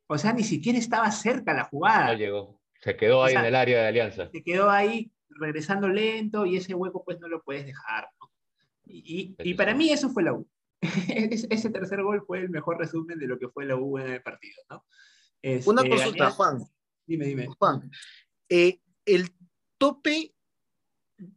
[0.08, 2.08] O sea, ni siquiera estaba cerca la jugada.
[2.08, 2.62] No llegó.
[2.82, 4.30] Se quedó ahí en el área de Alianza.
[4.32, 8.08] Se quedó ahí regresando lento y ese hueco pues no lo puedes dejar.
[8.86, 10.48] Y, y, para mí eso fue la U.
[10.82, 14.22] ese tercer gol fue el mejor resumen de lo que fue la U en el
[14.24, 14.56] partido.
[14.70, 14.86] ¿no?
[15.66, 16.60] Una este, consulta, Juan.
[17.10, 17.48] Dime, dime.
[17.58, 17.90] Juan,
[18.50, 19.32] eh, el
[19.80, 20.36] tope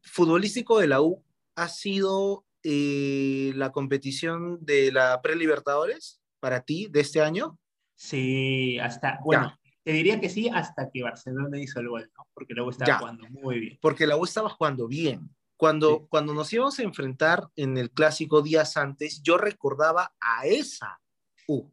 [0.03, 1.25] futbolístico de la U
[1.57, 7.59] ha sido eh, la competición de la Pre-Libertadores para ti de este año.
[7.95, 12.27] Sí, hasta, bueno, te diría que sí hasta que Barcelona hizo el gol, ¿no?
[12.35, 13.79] Porque la U estaba jugando muy bien.
[13.81, 15.35] Porque la U estaba jugando bien.
[15.57, 21.01] Cuando, cuando nos íbamos a enfrentar en el clásico días antes, yo recordaba a esa
[21.49, 21.73] U,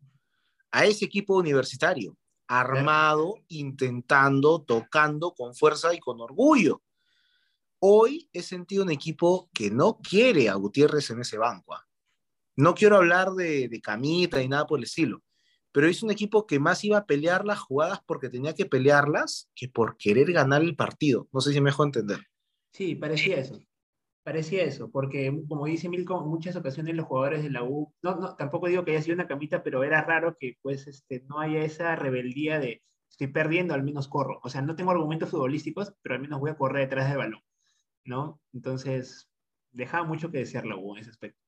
[0.72, 2.16] a ese equipo universitario,
[2.50, 6.82] armado, intentando, tocando con fuerza y con orgullo.
[7.78, 11.76] Hoy he sentido un equipo que no quiere a Gutiérrez en ese banco.
[11.76, 11.88] ¿ah?
[12.56, 15.22] No quiero hablar de, de Camita y nada por el estilo,
[15.72, 19.48] pero es un equipo que más iba a pelear las jugadas porque tenía que pelearlas
[19.54, 21.30] que por querer ganar el partido.
[21.32, 22.26] No sé si me dejó entender.
[22.74, 23.62] Sí, parecía eso.
[24.24, 28.16] Parecía eso, porque como dice Milko, en muchas ocasiones los jugadores de la U, no,
[28.16, 31.40] no, tampoco digo que haya sido una camita, pero era raro que pues este, no
[31.40, 34.40] haya esa rebeldía de estoy perdiendo, al menos corro.
[34.44, 37.42] O sea, no tengo argumentos futbolísticos, pero al menos voy a correr detrás del balón,
[38.06, 38.40] ¿no?
[38.54, 39.30] Entonces,
[39.72, 41.40] dejaba mucho que desear la U en ese aspecto.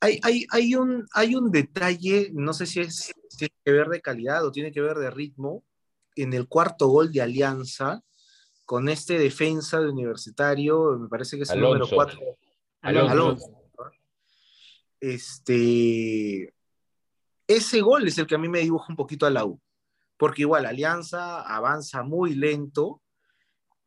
[0.00, 4.00] Hay, hay, hay, un, hay un detalle, no sé si es, tiene que ver de
[4.00, 5.64] calidad o tiene que ver de ritmo,
[6.16, 8.02] en el cuarto gol de Alianza,
[8.64, 12.18] con este defensa de universitario, me parece que es el número 4.
[12.82, 13.50] Alonso.
[15.00, 16.54] Este,
[17.46, 19.60] ese gol es el que a mí me dibuja un poquito a la U,
[20.16, 23.02] porque igual Alianza avanza muy lento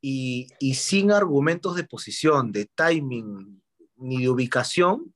[0.01, 3.61] y, y sin argumentos de posición, de timing
[3.95, 5.15] ni de ubicación,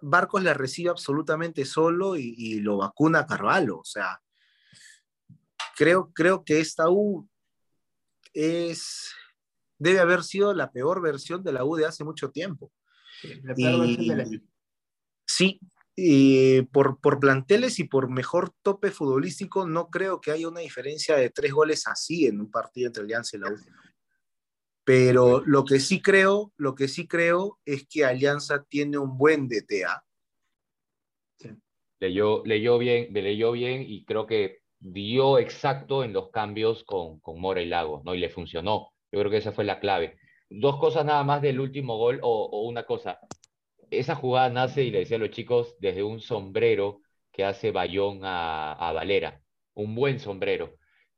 [0.00, 3.78] Barcos la recibe absolutamente solo y, lo vacuna a Carvalho.
[3.78, 4.20] O sea,
[5.76, 7.28] creo, creo que esta U
[8.36, 9.14] es,
[9.78, 12.70] debe haber sido la peor versión de la U de hace mucho tiempo.
[15.26, 15.58] Sí,
[15.96, 21.16] y por, por planteles y por mejor tope futbolístico, no creo que haya una diferencia
[21.16, 23.56] de tres goles así en un partido entre Alianza y la U.
[24.84, 29.48] Pero lo que sí creo, lo que sí creo es que Alianza tiene un buen
[29.48, 30.04] DTA.
[31.98, 37.40] Leyó, leyó bien, leyó bien y creo que dio exacto en los cambios con, con
[37.40, 38.14] Mora y Lago, ¿no?
[38.14, 38.92] Y le funcionó.
[39.12, 40.16] Yo creo que esa fue la clave.
[40.48, 43.18] Dos cosas nada más del último gol o, una cosa.
[43.90, 47.00] Esa jugada nace, y le decía a los chicos, desde un sombrero
[47.32, 49.40] que hace Bayón a, a Valera.
[49.74, 50.76] Un buen sombrero,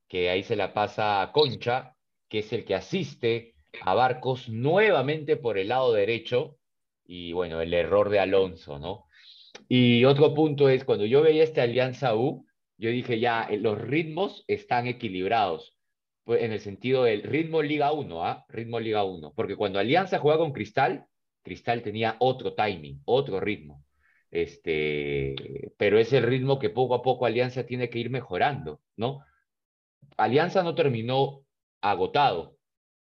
[0.09, 1.95] que ahí se la pasa a Concha,
[2.29, 6.59] que es el que asiste a Barcos nuevamente por el lado derecho
[7.09, 9.07] y bueno, el error de Alonso, ¿no?
[9.69, 12.47] Y otro punto es, cuando yo veía esta Alianza U,
[12.79, 15.77] yo dije ya, eh, los ritmos están equilibrados,
[16.25, 18.47] pues, en el sentido del ritmo Liga 1, ¿ah?
[18.49, 21.07] Ritmo Liga 1, porque cuando Alianza juega con Cristal,
[21.43, 23.85] Cristal tenía otro timing, otro ritmo.
[24.31, 25.35] Este,
[25.79, 29.25] pero es el ritmo que poco a poco Alianza tiene que ir mejorando, ¿no?
[30.17, 31.45] Alianza no terminó
[31.81, 32.59] agotado,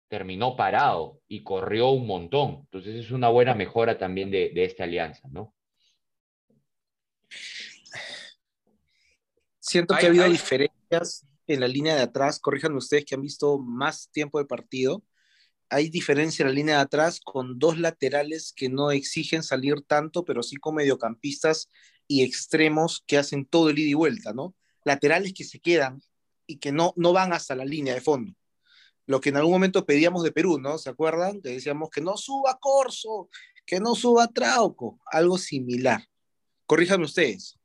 [0.07, 2.61] terminó parado y corrió un montón.
[2.65, 5.53] Entonces es una buena mejora también de, esta alianza, ¿no?
[9.69, 12.39] Siento que ha habido diferencias en la línea de atrás.
[12.39, 15.03] Corríjanme ustedes que han visto más tiempo de partido.
[15.69, 20.25] Hay diferencia en la línea de atrás con dos laterales que no exigen salir tanto,
[20.25, 21.69] pero sí con mediocampistas
[22.07, 24.55] y extremos que hacen todo el ida y vuelta, ¿no?
[24.85, 26.01] Laterales que se quedan
[26.47, 28.33] y que no, no van hasta la línea de fondo
[29.05, 30.77] lo que en algún momento pedíamos de Perú, ¿no?
[30.77, 31.41] ¿Se acuerdan?
[31.41, 33.27] Que decíamos que no suba Corso,
[33.65, 36.03] que no suba Trauco, algo similar.
[36.67, 37.58] Corríjanme ustedes.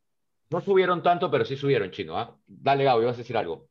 [0.55, 2.19] No subieron tanto, pero sí subieron, chino.
[2.19, 2.39] ¿ah?
[2.47, 3.69] Dale, Gabo, vas a decir algo.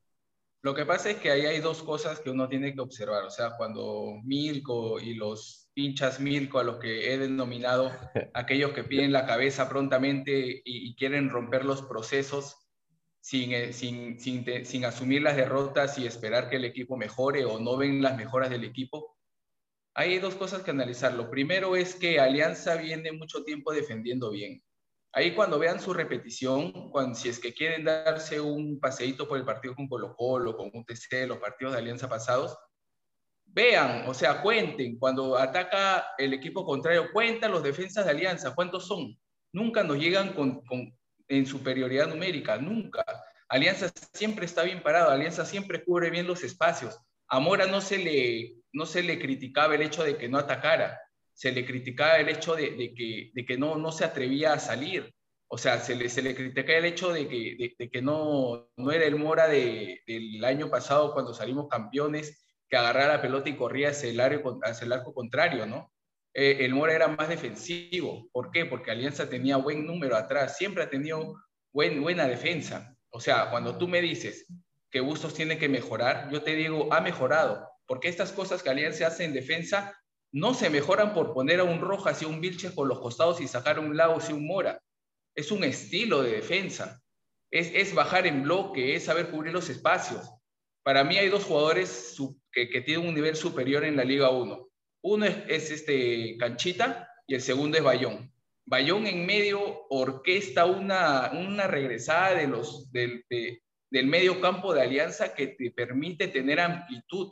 [0.61, 3.23] Lo que pasa es que ahí hay dos cosas que uno tiene que observar.
[3.23, 7.91] O sea, cuando Milko y los hinchas Milko, a los que he denominado
[8.33, 12.63] aquellos que piden la cabeza prontamente y quieren romper los procesos,
[13.31, 17.77] eh, sin, sin, sin, asumir las derrotas y esperar que el equipo mejore o no
[17.77, 19.17] ven las mejoras del equipo,
[19.93, 21.13] hay dos cosas que analizar.
[21.13, 24.61] Lo primero es que Alianza viene mucho tiempo defendiendo bien.
[25.15, 29.45] Ahí cuando vean su repetición, cuando, si es que quieren darse un paseíto por el
[29.45, 32.57] partido con Colo Colo, con UTC, los partidos de Alianza pasados,
[33.45, 38.87] vean, o sea, cuenten, cuando ataca el equipo contrario, cuentan los defensas de Alianza, ¿cuántos
[38.87, 39.15] son?
[39.53, 40.63] Nunca nos llegan con,
[41.27, 43.05] en superioridad numérica, nunca.
[43.47, 46.99] Alianza siempre está bien parado, Alianza siempre cubre bien los espacios.
[47.27, 50.99] A Mora no se le, no se le criticaba el hecho de que no atacara,
[51.33, 55.13] se le criticaba el hecho de, que, no, se atrevía a salir.
[55.47, 59.47] O sea, se le, se criticaba el hecho de que, no, no era el Mora
[59.47, 64.19] de, del año pasado cuando salimos campeones, que agarraba la pelota y corría hacia el,
[64.19, 65.91] arco, contrario, ¿no?
[66.33, 68.27] Eh, el Mora era más defensivo.
[68.31, 68.65] ¿Por qué?
[68.65, 71.35] Porque Alianza tenía buen número atrás, siempre ha tenido
[71.71, 72.95] buen, buena defensa.
[73.11, 74.47] O sea, cuando tú me dices
[74.89, 79.07] que Bustos tiene que mejorar, yo te digo, ha mejorado, porque estas cosas que Alianza
[79.07, 79.95] hace en defensa
[80.33, 83.47] no se mejoran por poner a un Rojas y un Vilches por los costados y
[83.47, 84.81] sacar un Lagos y un Mora.
[85.35, 87.01] Es un estilo de defensa.
[87.51, 90.27] Es, es bajar en bloque, es saber cubrir los espacios.
[90.81, 92.17] Para mí hay dos jugadores
[92.51, 94.69] que, que tienen un nivel superior en la Liga 1.
[95.03, 98.33] Uno es, este Canchita y el segundo es Bayón.
[98.65, 105.35] Bayón en medio orquesta una, una regresada de los, del, del medio campo de Alianza
[105.35, 107.31] que te permite tener amplitud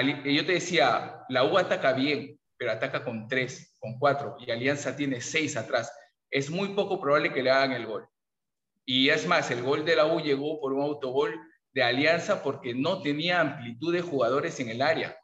[0.00, 4.96] yo te decía, la U ataca bien, pero ataca con tres, con cuatro, y Alianza
[4.96, 5.92] tiene seis atrás.
[6.30, 8.06] Es muy poco probable que le hagan el gol.
[8.84, 11.38] Y es más, el gol de la U llegó por un autogol
[11.72, 15.16] de Alianza porque no tenía amplitud de jugadores en el área.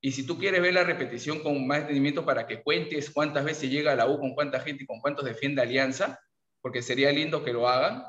[0.00, 3.70] Y si tú quieres ver la repetición con más entendimiento para que cuentes cuántas veces
[3.70, 6.20] llega la U, con cuánta gente y con cuántos defiende Alianza,
[6.60, 8.04] porque sería lindo que lo hagan,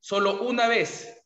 [0.00, 1.23] solo una vez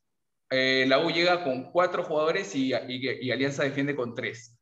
[0.50, 4.56] eh, la U llega con cuatro jugadores y, Alianza defiende con tres.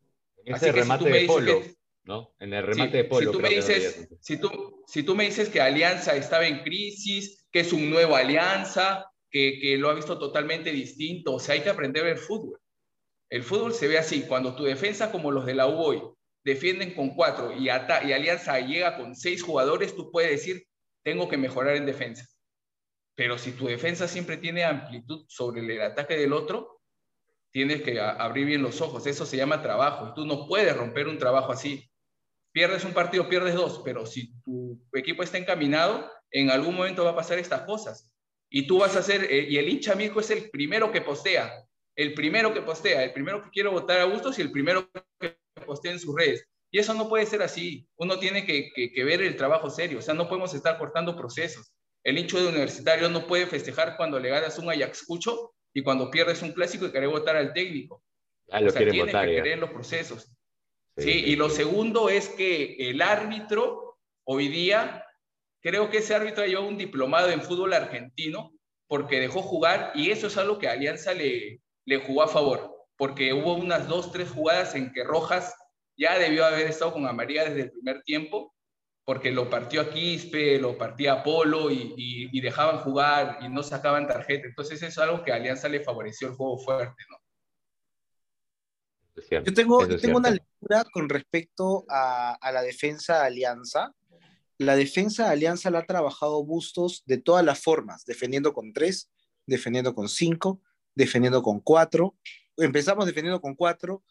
[0.45, 1.63] En ese remate de Polo,
[2.05, 2.35] ¿no?
[2.39, 3.33] En el remate de Polo.
[3.33, 7.47] Si tú, me dices, si, tú, si tú me dices que Alianza estaba en crisis,
[7.51, 11.63] que es un nuevo Alianza, que, que lo ha visto totalmente distinto, o sea, hay
[11.63, 12.59] que aprender a ver fútbol.
[13.29, 16.03] El fútbol se ve así, cuando tu defensa, como los de la U hoy,
[16.45, 20.65] defienden con cuatro y, y Alianza llega con seis jugadores, tú puedes decir,
[21.03, 22.25] tengo que mejorar en defensa.
[23.17, 26.83] Pero si tu defensa siempre tiene amplitud sobre el ataque del otro,
[27.51, 29.07] tienes que abrir bien los ojos.
[29.07, 30.13] Eso se llama trabajo.
[30.15, 31.91] Tú no puedes romper un trabajo así.
[32.53, 37.13] Pierdes un partido, pierdes dos, pero si tu equipo está encaminado, en algún momento va
[37.13, 38.13] a pasar estas cosas.
[38.51, 41.53] Y tú vas a hacer, eh, y el hincha amigo es el primero que postea,
[41.97, 45.39] el primero que postea, el primero que quiere votar a gustos y el primero que
[45.65, 46.47] postea en sus redes.
[46.71, 47.89] Y eso no puede ser así.
[47.97, 50.01] Uno tiene que, que ver el trabajo serio.
[50.01, 51.73] O sea, no podemos estar cortando procesos.
[52.07, 56.41] El hincho de universitario no puede festejar cuando le ganas un Ayacucho y cuando pierdes
[56.41, 58.05] un clásico y querer votar al técnico.
[58.49, 60.31] Ah, lo o sea, que querer los procesos.
[60.97, 65.05] Sí, y lo segundo es que el árbitro hoy día,
[65.61, 68.53] creo que ese árbitro ha llevado un diplomado en fútbol argentino
[68.87, 73.33] porque dejó jugar y eso es algo que Alianza le, le jugó a favor, porque
[73.33, 75.57] hubo unas dos, tres jugadas en que Rojas
[75.97, 78.55] ya debió haber estado con amarilla desde el primer tiempo
[79.07, 84.09] porque lo partió a Quispe, lo partía a Polo y, dejaban jugar y no sacaban
[84.09, 84.49] tarjeta.
[84.49, 87.17] Entonces eso es algo que a Alianza le favoreció el juego fuerte, ¿no?
[89.31, 93.95] yo tengo, tengo una lectura con respecto a, la defensa de Alianza.
[94.59, 99.11] La defensa de Alianza la ha trabajado Bustos de todas las formas, defendiendo con tres,
[99.47, 100.61] defendiendo con cinco,
[100.97, 102.17] defendiendo con cuatro.
[102.57, 104.03] Empezamos defendiendo con cuatro,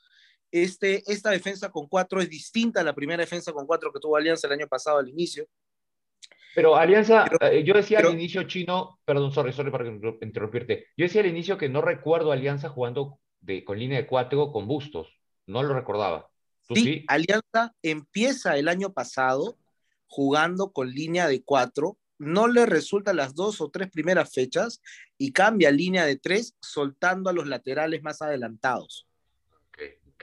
[0.63, 4.15] este, esta defensa con cuatro es distinta a la primera defensa con cuatro que tuvo
[4.15, 5.47] Alianza el año pasado al inicio.
[6.55, 10.87] Pero Alianza, eh, yo decía al inicio chino, perdón, sorry, sorry para interrumpirte.
[10.95, 14.65] Yo decía al inicio que no recuerdo Alianza jugando de, con línea de cuatro con
[14.65, 15.19] bustos.
[15.45, 16.29] No lo recordaba.
[16.73, 19.57] sí, Alianza empieza el año pasado
[20.07, 21.97] jugando con línea de cuatro.
[22.17, 24.81] No le resulta las dos o tres primeras fechas
[25.17, 29.05] y cambia línea de tres, soltando a los laterales más adelantados.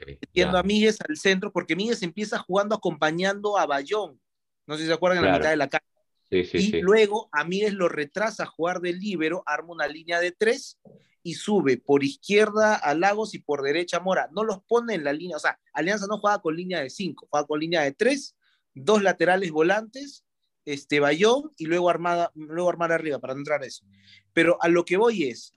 [0.07, 4.21] Metiendo a Míguez al centro, porque Míguez empieza jugando acompañando a Bayón.
[4.67, 5.87] No sé si se acuerdan en la mitad de la cancha.
[6.31, 10.79] y luego a Míguez lo retrasa a jugar de líbero, arma una línea de tres
[11.23, 14.29] y sube por izquierda a Lagos y por derecha a Mora.
[14.33, 17.29] No los pone en la línea, o sea, Alianza no juega con línea de cinco,
[17.31, 18.37] juega con línea de tres,
[18.75, 20.25] dos laterales volantes,
[20.65, 23.85] este Bayón y luego, armada, luego armar arriba para no entrar a eso.
[24.33, 25.53] Pero a lo que voy es,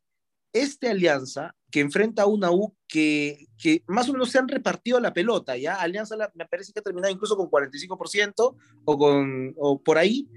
[0.55, 5.01] este Alianza que enfrenta a una U que, que, más o menos se han repartido
[5.01, 5.75] la pelota, ¿ya?
[5.75, 10.29] Alianza me parece que ha terminado incluso con 45% o, con, o por ahí,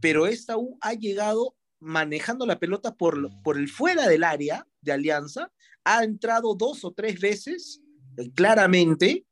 [0.00, 4.92] pero esta U ha llegado manejando la pelota por, por el fuera del área de
[4.92, 5.50] Alianza,
[5.82, 7.82] ha entrado dos o tres veces,
[8.16, 9.26] eh, claramente,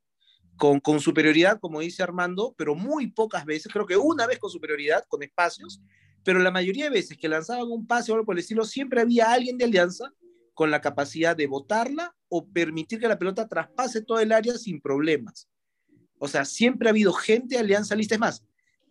[0.57, 4.49] con, con, superioridad, como dice Armando, pero muy pocas veces, creo que una vez con
[4.49, 5.81] superioridad, con espacios,
[6.25, 8.99] pero la mayoría de veces que lanzaban un pase o algo por el estilo, siempre
[8.99, 10.11] había alguien de Alianza
[10.53, 14.81] con la capacidad de botarla o permitir que la pelota traspase todo el área sin
[14.81, 15.47] problemas.
[16.19, 18.15] O sea, siempre ha habido gente de Alianza lista.
[18.15, 18.43] Es más,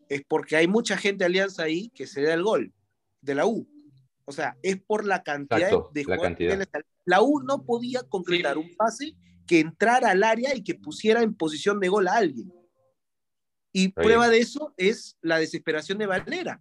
[0.08, 2.72] es porque hay mucha gente de Alianza ahí que se da el gol
[3.20, 3.68] de la U.
[4.24, 6.66] O sea, es por la cantidad de la, cantidad.
[7.04, 11.34] la U no podía concretar un pase que entrara al área y que pusiera en
[11.34, 12.52] posición de gol a alguien.
[13.72, 16.60] Y prueba de eso es la desesperación de Valera.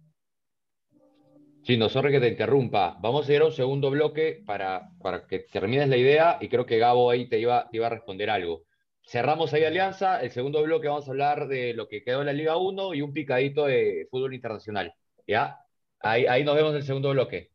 [1.62, 2.96] Chino, sorry que te interrumpa.
[3.00, 6.66] Vamos a ir a un segundo bloque para, para que termines la idea y creo
[6.66, 8.64] que Gabo ahí te iba, te iba a responder algo.
[9.06, 12.32] Cerramos ahí Alianza, el segundo bloque vamos a hablar de lo que quedó en la
[12.32, 14.92] Liga 1 y un picadito de fútbol internacional.
[15.24, 15.60] ¿Ya?
[16.00, 17.52] Ahí, ahí nos vemos en el segundo bloque.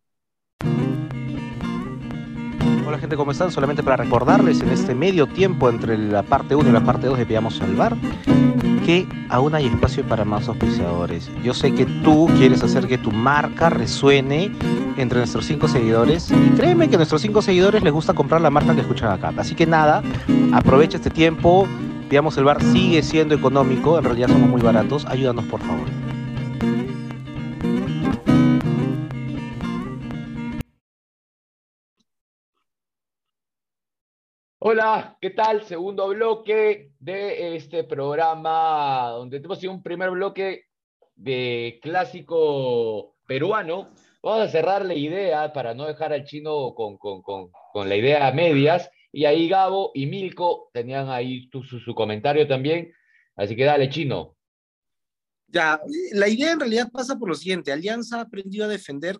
[2.88, 3.52] Hola gente, ¿cómo están?
[3.52, 7.18] Solamente para recordarles en este medio tiempo entre la parte 1 y la parte 2
[7.18, 7.98] de Pidamos Salvar
[8.88, 11.30] que aún hay espacio para más auspiciadores.
[11.44, 14.50] Yo sé que tú quieres hacer que tu marca resuene
[14.96, 18.50] entre nuestros 5 seguidores y créeme que a nuestros 5 seguidores les gusta comprar la
[18.50, 19.34] marca que escuchan acá.
[19.36, 20.04] Así que nada,
[20.54, 21.68] aprovecha este tiempo.
[22.10, 25.06] Pidamos el bar sigue siendo económico, en realidad somos muy baratos.
[25.06, 26.07] Ayúdanos por favor.
[34.70, 35.64] Hola, ¿qué tal?
[35.64, 40.66] Segundo bloque de este programa donde tenemos un primer bloque
[41.16, 43.94] de clásico peruano.
[44.22, 48.92] Vamos a cerrar la idea para no dejar al chino con, la idea a medias.
[49.14, 52.92] Y ahí Gabo y Milko tenían ahí su, su comentario también.
[53.38, 54.36] Así que dale, chino.
[55.48, 55.80] Ya,
[56.12, 57.72] la idea en realidad pasa por lo siguiente.
[57.72, 59.18] Alianza ha aprendido a defender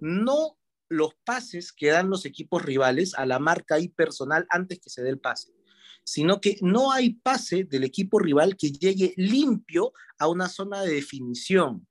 [0.00, 0.58] no
[0.88, 5.02] los pases que dan los equipos rivales a la marca y personal antes que se
[5.02, 5.52] dé el pase,
[6.04, 10.94] sino que no hay pase del equipo rival que llegue limpio a una zona de
[10.94, 11.86] definición.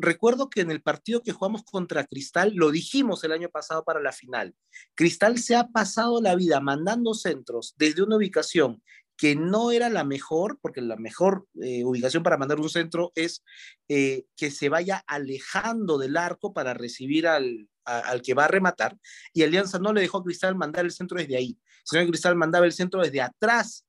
[0.00, 4.00] Recuerdo que en el partido que jugamos contra Cristal, lo dijimos el año pasado para
[4.00, 4.54] la final,
[4.94, 8.82] Cristal se ha pasado la vida mandando centros desde una ubicación
[9.16, 13.42] que no era la mejor, porque la mejor eh, ubicación para mandar un centro es
[13.88, 18.96] eh, que se vaya alejando del arco para recibir al, al que va a rematar,
[19.32, 22.36] y Alianza no le dejó a Cristal mandar el centro desde ahí, sino que Cristal
[22.36, 23.84] mandaba el centro desde atrás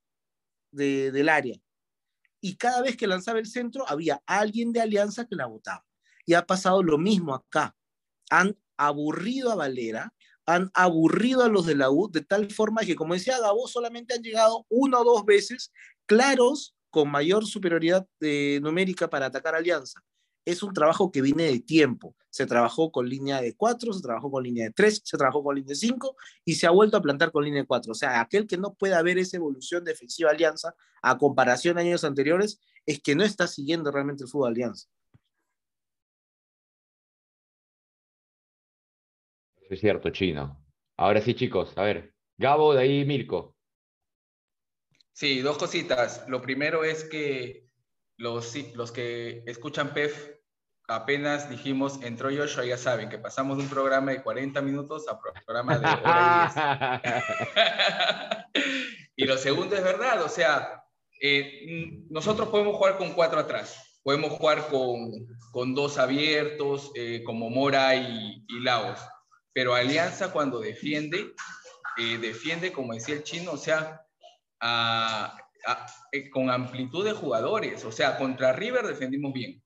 [0.72, 1.56] del área.
[2.40, 5.84] Y cada vez que lanzaba el centro, había alguien de Alianza que la votaba.
[6.24, 7.76] Y ha pasado lo mismo acá.
[8.30, 10.14] Han aburrido a Valera,
[10.46, 14.14] han aburrido a los de la U, de tal forma que, como decía Gabo, solamente
[14.14, 15.70] han llegado una o dos veces
[16.06, 20.02] claros con mayor superioridad eh, numérica para atacar Alianza
[20.44, 22.14] es un trabajo que viene de tiempo.
[22.30, 25.56] Se trabajó con línea de 4, se trabajó con línea de 3, se trabajó con
[25.56, 27.92] línea de 5 y se ha vuelto a plantar con línea de 4.
[27.92, 32.04] O sea, aquel que no pueda ver esa evolución defensiva Alianza a comparación a años
[32.04, 34.88] anteriores es que no está siguiendo realmente el fútbol Alianza.
[39.68, 40.64] Es cierto, chino.
[40.96, 43.56] Ahora sí, chicos, a ver, Gabo, de ahí Mirko.
[45.12, 46.24] Sí, dos cositas.
[46.28, 47.69] Lo primero es que
[48.20, 50.36] los, los que escuchan PEF,
[50.86, 55.18] apenas dijimos, entró Joshua, ya saben que pasamos de un programa de 40 minutos a
[55.18, 57.08] programa de hora y
[58.52, 58.66] 10.
[59.16, 60.84] y lo segundo es verdad, o sea,
[61.22, 65.10] eh, nosotros podemos jugar con cuatro atrás, podemos jugar con,
[65.50, 69.00] con dos abiertos, eh, como Mora y, y Laos,
[69.54, 71.32] pero Alianza cuando defiende,
[71.96, 74.04] eh, defiende, como decía el chino, o sea,
[74.60, 75.38] a,
[76.12, 77.84] eh, con amplitud de jugadores.
[77.84, 79.62] O sea, contra River defendimos bien,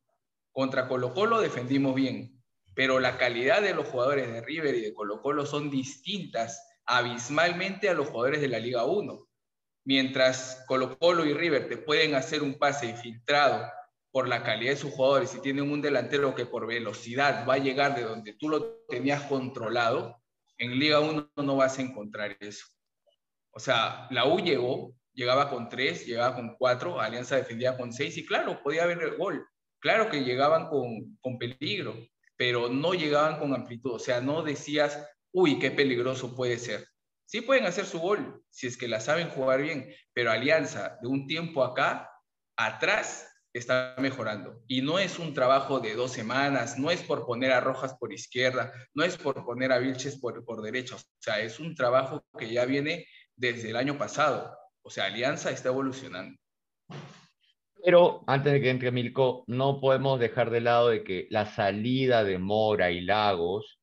[0.52, 2.42] contra Colo Colo defendimos bien,
[2.74, 7.88] pero la calidad de los jugadores de River y de Colo Colo son distintas abismalmente
[7.88, 9.28] a los jugadores de la Liga 1.
[9.84, 13.70] Mientras Colo Colo y River te pueden hacer un pase filtrado
[14.10, 17.58] por la calidad de sus jugadores y tienen un delantero que por velocidad va a
[17.58, 20.22] llegar de donde tú lo tenías controlado,
[20.56, 22.64] en Liga 1 no vas a encontrar eso.
[23.50, 28.16] O sea, la U llegó, llegaba con tres, llegaba con cuatro, Alianza defendía con seis
[28.16, 29.46] y claro, podía haber el gol.
[29.80, 31.94] Claro que llegaban con, con peligro,
[32.36, 33.92] pero no llegaban con amplitud.
[33.92, 36.86] O sea, no decías, uy, qué peligroso puede ser.
[37.26, 41.08] Sí pueden hacer su gol, si es que la saben jugar bien, pero Alianza de
[41.08, 42.10] un tiempo acá,
[42.56, 44.60] atrás, está mejorando.
[44.66, 48.12] Y no es un trabajo de dos semanas, no es por poner a Rojas por
[48.12, 50.96] izquierda, no es por poner a Vilches por, por derecha.
[50.96, 53.06] O sea, es un trabajo que ya viene
[53.36, 54.56] desde el año pasado.
[54.84, 56.38] O sea, Alianza está evolucionando.
[57.82, 62.22] Pero antes de que entre Milko, no podemos dejar de lado de que la salida
[62.22, 63.78] de Mora y Lagos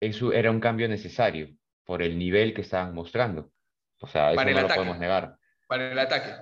[0.00, 1.48] eso era un cambio necesario
[1.84, 3.50] por el nivel que estaban mostrando.
[4.00, 5.36] O sea, eso no lo podemos negar.
[5.66, 6.34] Para el ataque.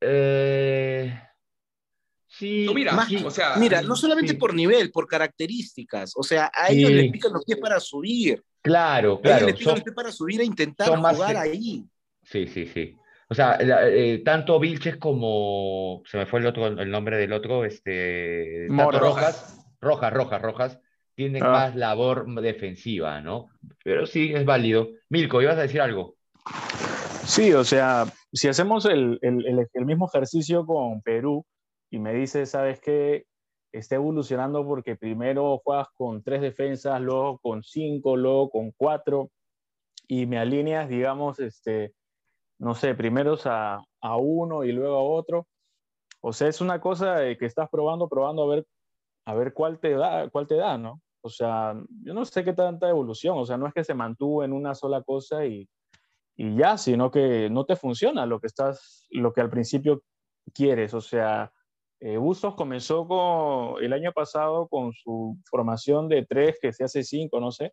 [0.00, 1.20] Eh,
[2.26, 6.12] sí, mira, o sea, mira, no solamente por nivel, por características.
[6.16, 8.42] O sea, a ellos les pican los pies para subir.
[8.62, 9.34] Claro, claro.
[9.34, 11.84] A ellos les pican los pies para subir e intentar jugar ahí.
[12.24, 12.96] Sí, sí, sí.
[13.28, 16.02] O sea, eh, tanto Vilches como.
[16.06, 18.66] Se me fue el otro, el nombre del otro, este.
[18.68, 19.60] Rojas.
[19.80, 20.80] Rojas, Rojas, Rojas.
[21.14, 21.50] Tienen ah.
[21.50, 23.48] más labor defensiva, ¿no?
[23.84, 24.88] Pero sí, es válido.
[25.08, 26.16] Milko, ¿ibas a decir algo?
[27.24, 31.46] Sí, o sea, si hacemos el, el, el, mismo ejercicio con Perú
[31.90, 33.24] y me dices, ¿sabes qué?
[33.72, 39.30] Está evolucionando porque primero juegas con tres defensas, luego con cinco, luego con cuatro,
[40.06, 41.94] y me alineas, digamos, este,
[42.58, 45.46] no sé, primero a, a uno y luego a otro.
[46.20, 48.66] O sea, es una cosa que estás probando, probando a ver,
[49.26, 51.00] a ver cuál te da, cuál te da, ¿no?
[51.20, 54.44] O sea, yo no sé qué tanta evolución, o sea, no es que se mantuvo
[54.44, 55.68] en una sola cosa y,
[56.36, 60.02] y ya, sino que no te funciona lo que estás, lo que al principio
[60.52, 60.92] quieres.
[60.94, 61.52] O sea,
[62.00, 67.02] eh, Bustos comenzó con, el año pasado con su formación de tres, que se hace
[67.04, 67.72] cinco, no sé,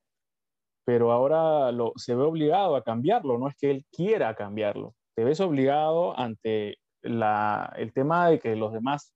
[0.92, 5.40] pero ahora se ve obligado a cambiarlo, no es que él quiera cambiarlo, te ves
[5.40, 9.14] obligado ante la, el tema de que los demás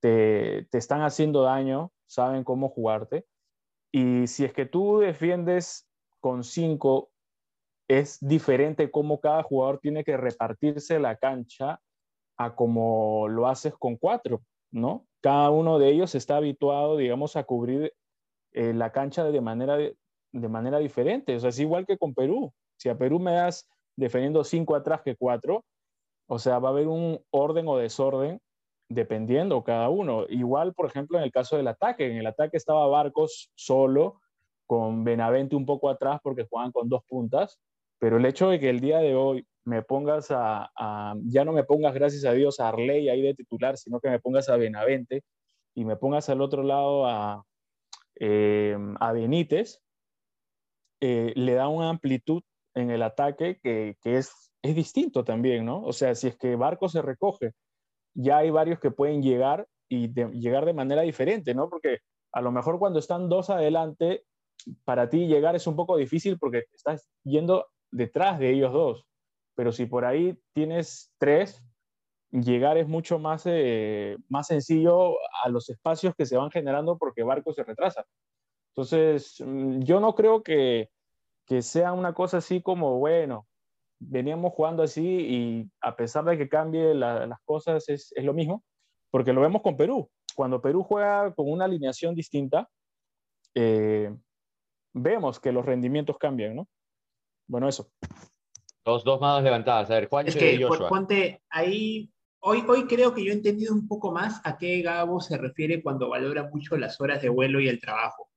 [0.00, 3.26] te, te están haciendo daño, saben cómo jugarte,
[3.92, 5.86] y si es que tú defiendes
[6.18, 7.10] con cinco
[7.88, 11.78] es diferente cómo cada jugador tiene que repartirse la cancha
[12.38, 14.40] a como lo haces con cuatro,
[14.70, 15.06] ¿no?
[15.20, 17.92] Cada uno de ellos está habituado, digamos, a cubrir
[18.52, 19.76] eh, la cancha de manera,
[20.32, 21.36] manera diferente.
[21.36, 22.52] O sea, es igual que con Perú.
[22.76, 25.64] Si a Perú me das defendiendo cinco atrás que cuatro,
[26.26, 28.40] o sea, va a haber un orden o desorden
[28.88, 30.26] dependiendo cada uno.
[30.28, 32.10] Igual, por ejemplo, en el caso del ataque.
[32.10, 34.20] En el ataque estaba Barcos solo,
[34.66, 37.58] con Benavente un poco atrás porque juegan con dos puntas.
[37.98, 41.64] Pero el hecho de que el día de hoy me pongas a, ya no me
[41.64, 45.22] pongas, gracias a Dios, a Arley ahí de titular, sino que me pongas a Benavente
[45.74, 47.44] y me pongas al otro lado a,
[48.16, 49.80] eh, a Benítez,
[51.04, 52.42] eh, le da una amplitud
[52.74, 55.82] en el ataque que, que, es, es distinto también, ¿no?
[55.82, 57.54] O sea, si es que Barco se recoge,
[58.14, 61.68] ya hay varios que pueden llegar y llegar de manera diferente, ¿no?
[61.68, 61.98] Porque
[62.32, 64.24] a lo mejor cuando están dos adelante,
[64.84, 69.04] para ti llegar es un poco difícil porque estás yendo detrás de ellos dos.
[69.56, 71.64] Pero si por ahí tienes tres,
[72.30, 77.24] llegar es mucho más, eh, más sencillo a los espacios que se van generando porque
[77.24, 78.06] Barco se retrasa.
[78.74, 80.90] Entonces, mm, yo no creo que,
[81.46, 83.46] que sea una cosa así como, bueno,
[83.98, 88.64] veníamos jugando así y a pesar de que cambie las cosas es, es, lo mismo,
[89.10, 90.10] porque lo vemos con Perú.
[90.34, 92.68] Cuando Perú juega con una alineación distinta,
[93.54, 94.14] eh,
[94.94, 96.68] vemos que los rendimientos cambian, ¿no?
[97.46, 97.90] Bueno, eso.
[98.84, 99.90] Dos, dos manos levantadas.
[99.90, 100.88] A ver, Juan es que, y Joshua.
[101.50, 102.10] ahí,
[102.40, 105.82] hoy, hoy creo que yo he entendido un poco más a qué Gabo se refiere
[105.82, 108.31] cuando valora mucho las horas de vuelo y el trabajo.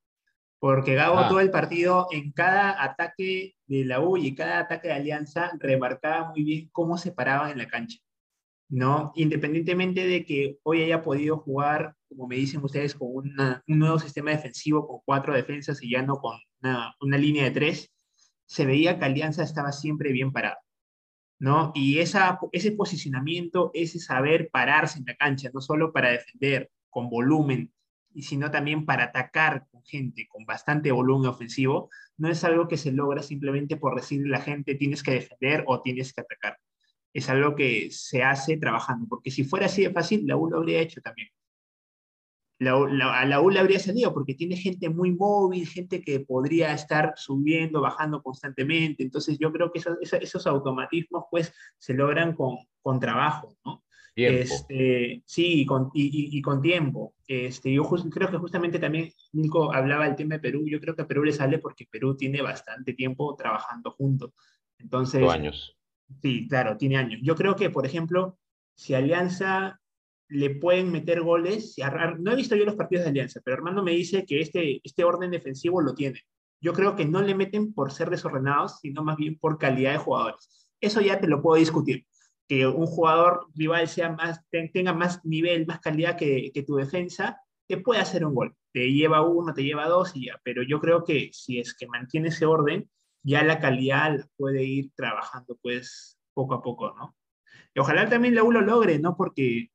[0.59, 1.27] Porque Gabo ah.
[1.27, 6.29] todo el partido, en cada ataque de la U y cada ataque de Alianza, remarcaba
[6.29, 7.99] muy bien cómo se paraban en la cancha.
[8.69, 9.11] ¿no?
[9.15, 14.31] Independientemente de que hoy haya podido jugar, como me dicen ustedes, con un nuevo sistema
[14.31, 17.91] defensivo, con cuatro defensas y ya no con una, una línea de tres,
[18.45, 20.57] se veía que Alianza estaba siempre bien parado,
[21.39, 21.71] ¿no?
[21.75, 27.09] Y esa, ese posicionamiento, ese saber pararse en la cancha, no solo para defender con
[27.09, 27.73] volumen,
[28.15, 32.77] y sino también para atacar con gente con bastante volumen ofensivo, no es algo que
[32.77, 36.57] se logra simplemente por decirle a la gente tienes que defender o tienes que atacar.
[37.13, 40.57] Es algo que se hace trabajando, porque si fuera así de fácil, la U lo
[40.57, 41.29] habría hecho también
[42.59, 47.13] a la U le habría salido porque tiene gente muy móvil, gente que podría estar
[47.17, 49.03] subiendo, bajando constantemente.
[49.03, 49.81] Entonces yo creo que
[50.21, 53.83] esos, automatismos pues se logran con, con trabajo, ¿no?
[54.15, 57.15] Este, sí, y con, y, con tiempo.
[57.27, 60.63] Este, yo creo que justamente también Nico hablaba del tema de Perú.
[60.67, 64.31] Yo creo que a Perú le sale porque Perú tiene bastante tiempo trabajando juntos.
[64.77, 65.77] Entonces, años.
[66.21, 67.19] Sí, claro, tiene años.
[67.23, 68.37] Yo creo que, por ejemplo,
[68.75, 69.79] si Alianza
[70.29, 71.75] le pueden meter goles.
[72.19, 75.03] No he visto yo los partidos de Alianza, pero Armando me dice que este, este
[75.03, 76.21] orden defensivo lo tiene.
[76.61, 79.97] Yo creo que no le meten por ser desordenados, sino más bien por calidad de
[79.99, 80.69] jugadores.
[80.81, 82.05] Eso ya te lo puedo discutir.
[82.47, 87.77] Que un jugador rival sea más, tenga más nivel, más calidad que, tu defensa, te
[87.77, 88.55] puede hacer un gol.
[88.71, 90.39] Te lleva uno, te lleva dos ya.
[90.43, 92.89] Pero yo creo que si es que mantiene ese orden,
[93.23, 97.15] ya la calidad puede ir trabajando pues poco a poco, ¿no?
[97.77, 99.17] Ojalá también la U lo logre, ¿no?
[99.17, 99.69] Porque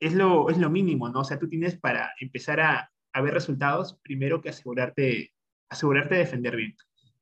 [0.00, 1.20] es lo, es lo mínimo, ¿no?
[1.20, 5.32] O sea, tú tienes para empezar a, a ver resultados, primero que asegurarte,
[5.68, 6.74] asegurarte de defender bien.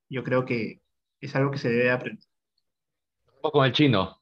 [0.08, 0.80] Yo creo que
[1.20, 2.24] es algo que se debe aprender.
[3.40, 4.17] Con el chino.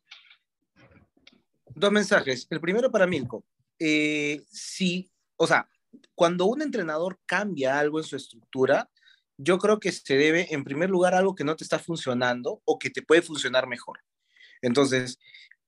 [1.79, 2.47] Dos mensajes.
[2.49, 3.45] El primero para Milko.
[3.79, 5.69] Eh, sí, o sea,
[6.15, 8.89] cuando un entrenador cambia algo en su estructura,
[9.37, 12.63] yo creo que se debe, en primer lugar, a algo que no te está funcionando
[12.65, 14.01] o que te puede funcionar mejor.
[14.63, 15.19] Entonces,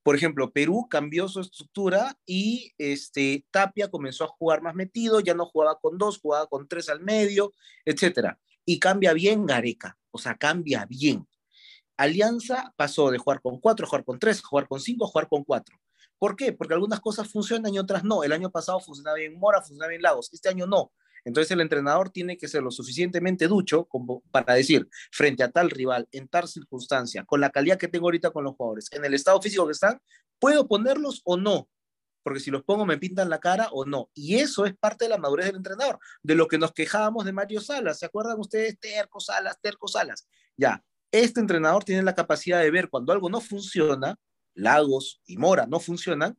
[0.02, 5.34] por ejemplo, Perú cambió su estructura y este, Tapia comenzó a jugar más metido, ya
[5.34, 7.52] no jugaba con dos, jugaba con tres al medio,
[7.84, 8.40] etcétera.
[8.64, 11.28] Y cambia bien Gareca, o sea, cambia bien.
[11.98, 15.78] Alianza pasó de jugar con cuatro, jugar con tres, jugar con cinco, jugar con cuatro.
[16.18, 16.52] ¿Por qué?
[16.52, 18.24] Porque algunas cosas funcionan y otras no.
[18.24, 20.30] El año pasado funcionaba bien Mora, funcionaba bien Lagos.
[20.32, 20.92] Este año no.
[21.24, 25.70] Entonces el entrenador tiene que ser lo suficientemente ducho como para decir, frente a tal
[25.70, 29.14] rival, en tal circunstancia, con la calidad que tengo ahorita con los jugadores, en el
[29.14, 30.00] estado físico que están,
[30.38, 31.68] ¿puedo ponerlos o no?
[32.22, 34.10] Porque si los pongo me pintan la cara o no.
[34.14, 37.32] Y eso es parte de la madurez del entrenador, de lo que nos quejábamos de
[37.32, 37.98] Mario Salas.
[37.98, 38.78] ¿Se acuerdan ustedes?
[38.78, 40.28] Terco Salas, Terco Salas.
[40.56, 44.18] Ya, este entrenador tiene la capacidad de ver cuando algo no funciona,
[44.58, 46.36] Lagos y Mora no funcionan,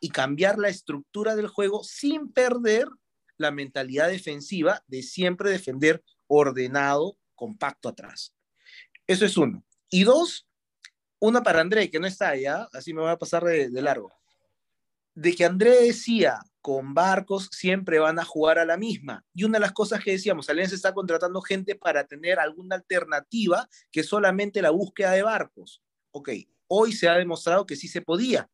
[0.00, 2.88] y cambiar la estructura del juego sin perder
[3.36, 8.34] la mentalidad defensiva de siempre defender ordenado, compacto atrás.
[9.06, 9.62] Eso es uno.
[9.90, 10.48] Y dos,
[11.18, 14.12] una para André, que no está allá, así me voy a pasar de, largo.
[15.14, 19.24] De que André decía, con barcos siempre van a jugar a la misma.
[19.34, 23.68] Y una de las cosas que decíamos, Alianza está contratando gente para tener alguna alternativa
[23.90, 25.82] que solamente la búsqueda de barcos.
[26.12, 26.30] Ok,
[26.70, 28.48] hoy se ha demostrado que sí se podía.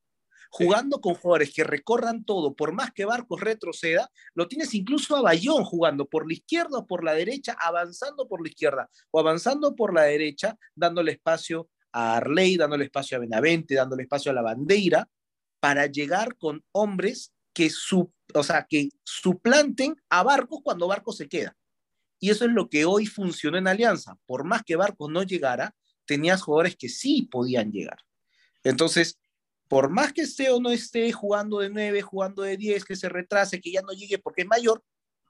[0.48, 5.20] Jugando con jugadores que recorran todo, por más que Barcos retroceda, lo tienes incluso a
[5.20, 9.74] Bayón jugando por la izquierda o por la derecha, avanzando por la izquierda o avanzando
[9.74, 14.42] por la derecha, dándole espacio a Arley, dándole espacio a Benavente, dándole espacio a la
[14.42, 15.08] bandera,
[15.60, 21.28] para llegar con hombres que, su, o sea, que suplanten a Barcos cuando Barcos se
[21.28, 21.56] queda.
[22.18, 24.16] Y eso es lo que hoy funcionó en Alianza.
[24.26, 25.74] Por más que Barcos no llegara,
[26.06, 27.98] tenías jugadores que sí podían llegar.
[28.64, 29.18] Entonces,
[29.68, 33.08] por más que esté o no esté jugando de 9, jugando de 10, que se
[33.08, 34.82] retrase, que ya no llegue porque es mayor,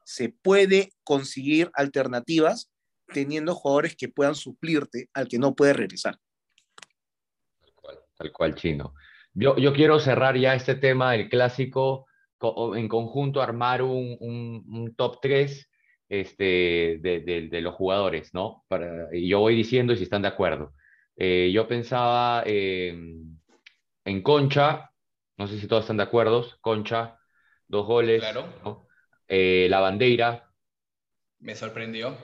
[0.05, 2.71] se puede conseguir alternativas
[3.13, 6.19] teniendo jugadores que puedan suplirte al que no puede regresar.
[7.61, 8.95] Tal cual, tal cual chino.
[9.35, 12.07] Yo, yo quiero cerrar ya este tema del clásico
[12.75, 15.69] en conjunto armar un, un, top 3
[16.09, 18.65] este, de, de, los jugadores, ¿no?
[18.69, 20.73] Para, y yo voy diciendo si están de acuerdo.
[21.17, 24.91] Eh, yo pensaba en Concha,
[25.37, 27.19] no sé si todos están de acuerdo, Concha,
[27.69, 28.21] dos goles.
[28.21, 28.87] Claro.
[29.29, 30.51] Eh, la bandera.
[31.41, 32.17] Me sorprendió.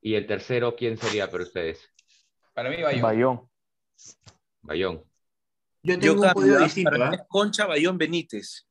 [0.00, 1.88] Y el tercero, ¿quién sería para ustedes?
[2.54, 3.02] Para mí, Bayón.
[3.02, 3.50] Bayón.
[4.62, 5.04] Bayón.
[5.82, 6.96] Yo tengo un podio distinto.
[6.96, 7.18] ¿eh?
[7.28, 8.66] Concha, Bayón, Benítez.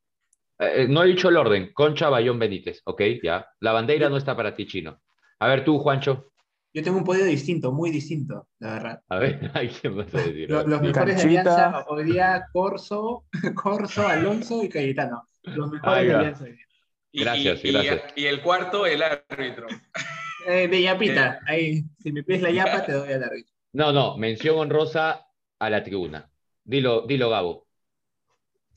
[0.60, 1.72] Eh, no he dicho el orden.
[1.74, 2.82] Concha, Bayón, Benítez.
[2.84, 3.48] Ok, ya.
[3.62, 5.00] La bandera no está para ti, chino.
[5.40, 6.32] A ver, tú, Juancho.
[6.72, 9.02] Yo tengo un podio distinto, muy distinto, la verdad.
[9.10, 9.40] A ver,
[9.82, 10.50] ¿qué vas a decir?
[10.50, 15.28] Los, mejores de Alianza hoy día, Corso, Corso, Alonso y Cayetano.
[15.44, 16.66] Los mejores de Alianza hoy día.
[17.12, 18.02] Gracias, y, gracias.
[18.16, 19.66] Y, el cuarto, el árbitro.
[20.46, 21.34] Eh, de Yapita.
[21.34, 21.40] Eh.
[21.48, 23.52] Ahí, si me pides la Yapa, te doy al árbitro.
[23.74, 25.26] No, no, mención honrosa
[25.58, 26.30] a la tribuna.
[26.64, 27.69] Dilo, dilo, Gabo.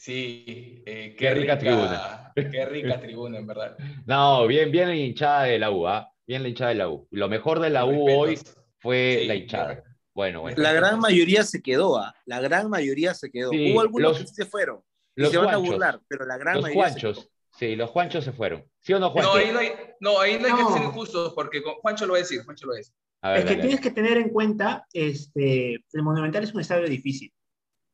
[0.03, 2.33] Sí, eh, qué, rica, tribuna.
[2.35, 3.77] Qué rica tribuna, en verdad.
[4.05, 6.13] No, bien, bien hinchada de la U, ¿ah?
[6.27, 7.07] Bien la hinchada de la U.
[7.13, 8.37] Lo mejor de la U hoy
[8.81, 9.85] fue la hinchada.
[10.13, 10.61] Bueno, bueno.
[10.61, 12.17] La gran mayoría se quedó, ¿ah?
[12.27, 13.51] La gran mayoría se quedó.
[13.51, 14.83] Hubo algunos que se fueron.
[15.15, 16.83] Los se van a burlar, pero la gran los mayoría.
[16.83, 17.31] Juanchos.
[17.57, 18.65] Sí, los Juanchos se fueron.
[18.81, 19.35] ¿Sí o no, Juancho?
[19.35, 22.19] No, ahí no hay, no, ahí no hay que ser injustos, porque Juancho lo va
[22.19, 22.95] a decir, Juancho lo va a decir.
[23.37, 27.33] es que tienes que tener en cuenta, este, el Monumental es un estadio difícil.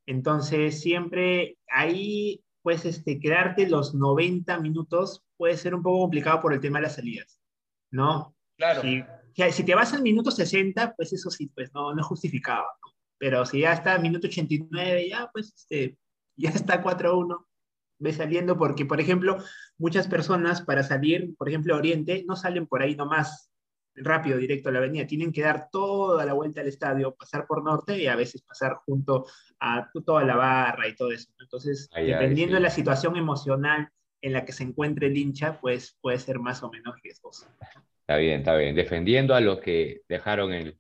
[0.08, 6.54] Entonces, siempre ahí, pues, este, quedarte los 90 minutos puede ser un poco complicado por
[6.54, 7.38] el tema de las salidas,
[7.90, 8.34] ¿no?
[8.56, 8.80] Claro.
[8.80, 9.04] Si,
[9.52, 12.94] si te vas al minuto 60, pues eso sí, pues no, no justificaba, ¿no?
[13.18, 15.98] Pero si ya está al minuto 89, ya, pues, este,
[16.38, 17.46] ya está 4-1,
[17.98, 19.36] ve saliendo, porque, por ejemplo,
[19.76, 23.50] muchas personas para salir, por ejemplo, a Oriente, no salen por ahí nomás
[24.02, 25.06] rápido, directo a la avenida.
[25.06, 28.76] Tienen que dar toda la vuelta al estadio, pasar por norte y a veces pasar
[28.84, 29.26] junto
[29.60, 31.30] a toda la barra y todo eso.
[31.40, 33.88] Entonces, dependiendo de la situación emocional
[34.20, 37.46] en la que se encuentre el hincha, pues puede ser más o menos riesgoso.
[38.00, 38.74] Está bien, está bien.
[38.74, 40.78] Defendiendo a los que dejaron el,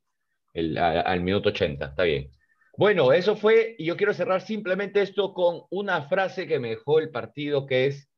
[0.54, 2.30] el al minuto 80, está bien.
[2.78, 7.00] Bueno, eso fue, y yo quiero cerrar simplemente esto con una frase que me dejó
[7.00, 8.08] el partido, que es,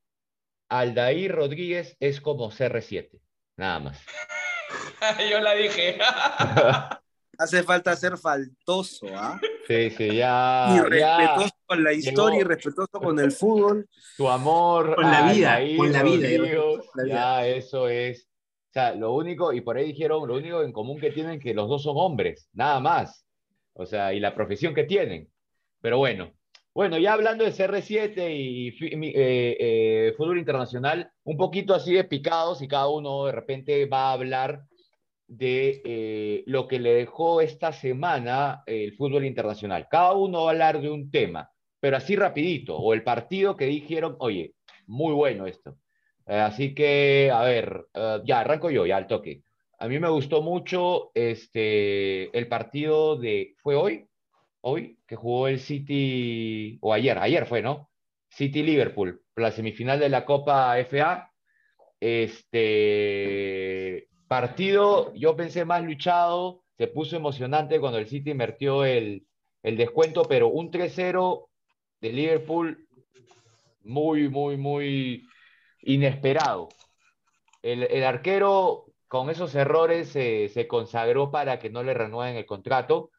[0.69, 3.21] Aldair Rodríguez es como CR7,
[3.57, 4.07] nada más.
[5.31, 5.99] Yo la dije.
[7.39, 9.41] Hace falta ser faltoso, ¿ah?
[9.67, 10.75] Sí, sí, ya.
[10.77, 13.89] Y respetuoso con la historia y respetuoso con el fútbol.
[14.19, 14.95] Tu amor.
[14.95, 16.29] Con la vida, con la vida.
[17.07, 18.29] Ya, eso es.
[18.71, 21.55] O sea, lo único, y por ahí dijeron, lo único en común que tienen que
[21.55, 23.25] los dos son hombres, nada más.
[23.73, 25.29] O sea, y la profesión que tienen.
[25.81, 26.31] Pero bueno,
[26.73, 32.63] bueno, ya hablando de CR7 y eh, eh, fútbol internacional, un poquito así de picados
[32.63, 34.63] y cada uno de repente va a hablar
[35.27, 39.89] de eh, lo que le dejó esta semana el fútbol internacional.
[39.91, 41.51] Cada uno va a hablar de un tema,
[41.81, 44.55] pero así rapidito, o el partido que dijeron, oye,
[44.87, 45.77] muy bueno esto.
[46.27, 47.87] así que, a ver,
[48.25, 49.43] ya arranco yo, ya al toque.
[49.79, 54.10] a mí me gustó mucho este, el partido de, ¿fue hoy?
[54.63, 57.91] Hoy, que jugó el City, o ayer, ayer fue, ¿no?
[58.31, 61.33] City-Liverpool, la semifinal de la Copa FA.
[61.99, 69.27] Este partido, yo pensé más luchado, se puso emocionante cuando el City invirtió el,
[69.63, 71.49] el descuento, pero un 3-0
[72.01, 72.87] de Liverpool
[73.83, 75.27] muy, muy, muy
[75.83, 76.69] inesperado.
[77.63, 83.11] El, arquero con esos errores se consagró para que no le renueven el contrato.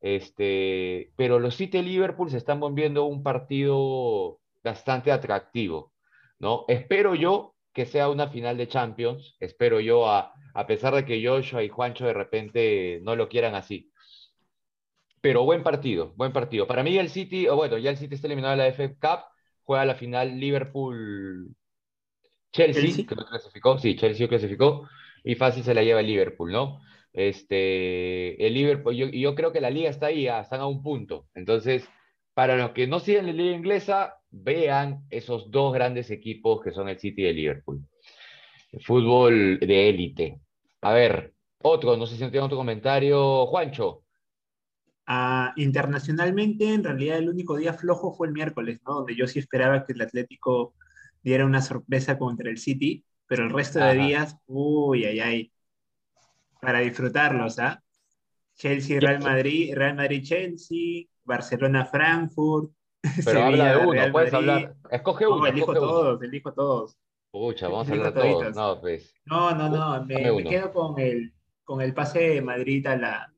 [0.00, 5.92] Este, pero los City Liverpool se están volviendo un partido bastante atractivo,
[6.38, 6.64] ¿no?
[6.68, 11.24] Espero yo que sea una final de Champions, espero yo, a, a pesar de que
[11.24, 13.92] Joshua y Juancho de repente no lo quieran así.
[15.20, 16.66] Pero buen partido, buen partido.
[16.66, 19.24] Para mí el City, o bueno, ya el City está eliminado de la FA Cup,
[19.64, 21.54] juega la final Liverpool
[22.52, 24.88] Chelsea, que lo clasificó, sí, Chelsea clasificó,
[25.22, 26.80] y fácil se la lleva el Liverpool, ¿no?
[27.12, 31.26] Este, el Liverpool, yo, yo creo que la liga está ahí, están a un punto.
[31.34, 31.88] Entonces,
[32.34, 36.88] para los que no siguen la liga inglesa, vean esos dos grandes equipos que son
[36.88, 37.84] el City y el Liverpool.
[38.84, 40.40] fútbol de élite.
[40.82, 43.46] A ver, otro, no sé si tiene otro comentario.
[43.46, 44.04] Juancho.
[45.06, 48.94] Ah, internacionalmente, en realidad el único día flojo fue el miércoles, ¿no?
[48.94, 50.74] Donde yo sí esperaba que el Atlético
[51.22, 55.52] diera una sorpresa contra el City, pero el resto de días, uy, ay, ay,
[56.60, 57.82] para disfrutarlos, ¿ah?
[58.54, 62.70] Chelsea, Real Madrid, Real Madrid, Chelsea, Barcelona, Frankfurt.
[63.24, 64.74] Pero habla de uno, puedes hablar.
[64.90, 65.38] Escoge uno.
[65.38, 66.98] No, elijo todos, elijo todos.
[67.30, 68.54] Pucha, vamos a hablar todos.
[68.56, 69.14] No, pues.
[69.24, 71.32] No, no, no, me, quedo con el,
[71.64, 73.32] con el pase de Madrid a la,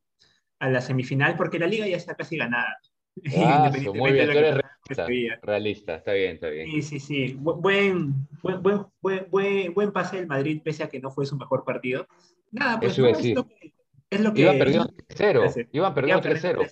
[0.58, 2.78] a la semifinal porque la liga ya está casi ganada.
[3.36, 4.61] Ah, muy bien, tú eres
[4.94, 6.70] realista, realista, está bien, está bien.
[6.70, 7.36] Sí, sí, sí.
[7.38, 8.12] Buen,
[8.42, 8.62] buen,
[9.00, 12.06] buen, buen, buen pase del Madrid, pese a que no fue su mejor partido.
[12.50, 13.74] Nada, pues no, es, lo que,
[14.10, 14.42] es lo que.
[14.42, 15.68] Iban perdiendo 3-0.
[15.72, 16.58] Iban perdiendo 3-0.
[16.60, 16.68] O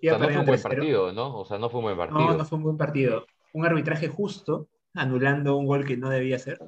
[0.00, 1.38] sea, no fue un buen partido, ¿no?
[1.38, 2.20] O sea, no fue un buen partido.
[2.20, 3.26] No, no fue un buen partido.
[3.52, 6.58] Un arbitraje justo, anulando un gol que no debía ser.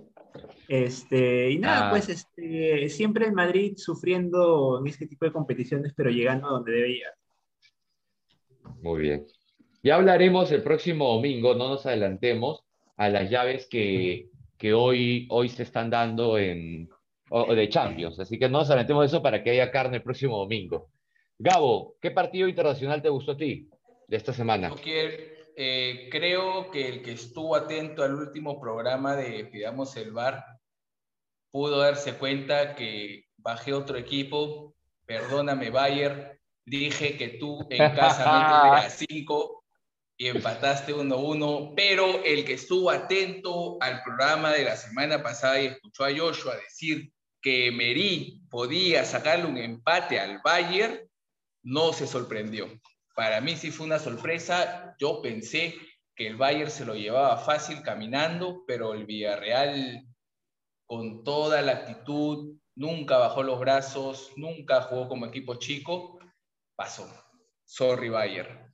[0.69, 1.91] Este, y nada, ah.
[1.91, 6.73] pues este, siempre el Madrid sufriendo en este tipo de competiciones, pero llegando a donde
[6.73, 7.09] debía.
[8.81, 9.27] Muy bien.
[9.83, 12.65] Ya hablaremos el próximo domingo, no nos adelantemos
[12.97, 14.29] a las llaves que,
[14.59, 16.91] que hoy, hoy se están dando en,
[17.55, 20.91] de Champions, así que no nos adelantemos eso para que haya carne el próximo domingo.
[21.39, 23.71] Gabo, ¿qué partido internacional te gustó a ti
[24.07, 24.71] de esta semana?
[25.57, 30.45] Eh, creo que el que estuvo atento al último programa de Pidamos el Bar
[31.51, 34.75] pudo darse cuenta que bajé otro equipo,
[35.07, 39.60] perdóname Bayer, dije que tú en casa no a 5
[40.21, 45.69] y empataste 1-1, pero el que estuvo atento al programa de la semana pasada y
[45.69, 47.11] escuchó a Joshua decir
[47.41, 51.01] que Emery podía sacarle un empate al Bayern,
[51.63, 52.69] no se sorprendió.
[53.15, 54.95] Para mí sí fue una sorpresa.
[54.99, 55.75] Yo pensé
[56.15, 60.07] que el Bayern se lo llevaba fácil caminando, pero el Villarreal
[60.85, 66.19] con toda la actitud, nunca bajó los brazos, nunca jugó como equipo chico,
[66.77, 67.09] pasó.
[67.65, 68.70] Sorry, Bayern.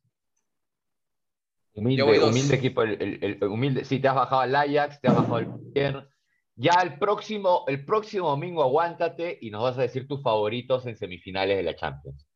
[1.76, 3.84] Humilde, equipo, el, humilde.
[3.84, 6.08] Sí, te has bajado al Ajax, te has bajado al Bayern.
[6.54, 10.96] Ya el próximo, el próximo domingo aguántate y nos vas a decir tus favoritos en
[10.96, 12.26] semifinales de la Champions.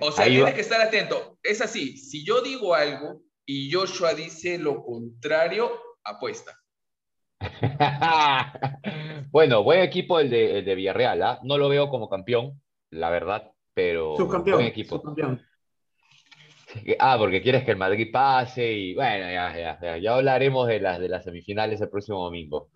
[0.00, 1.38] O sea, tienes que estar atento.
[1.42, 5.72] Es así, si yo digo algo y Joshua dice lo contrario,
[6.04, 6.58] apuesta.
[9.30, 11.40] bueno, buen equipo el de, de Villarreal, ¿ah?
[11.42, 15.02] No lo veo como campeón, la verdad, pero subcampeón, buen equipo.
[16.98, 20.80] Ah, porque quieres que el Madrid pase y bueno, ya, ya, ya, ya hablaremos de
[20.80, 22.68] las, de las semifinales el próximo domingo.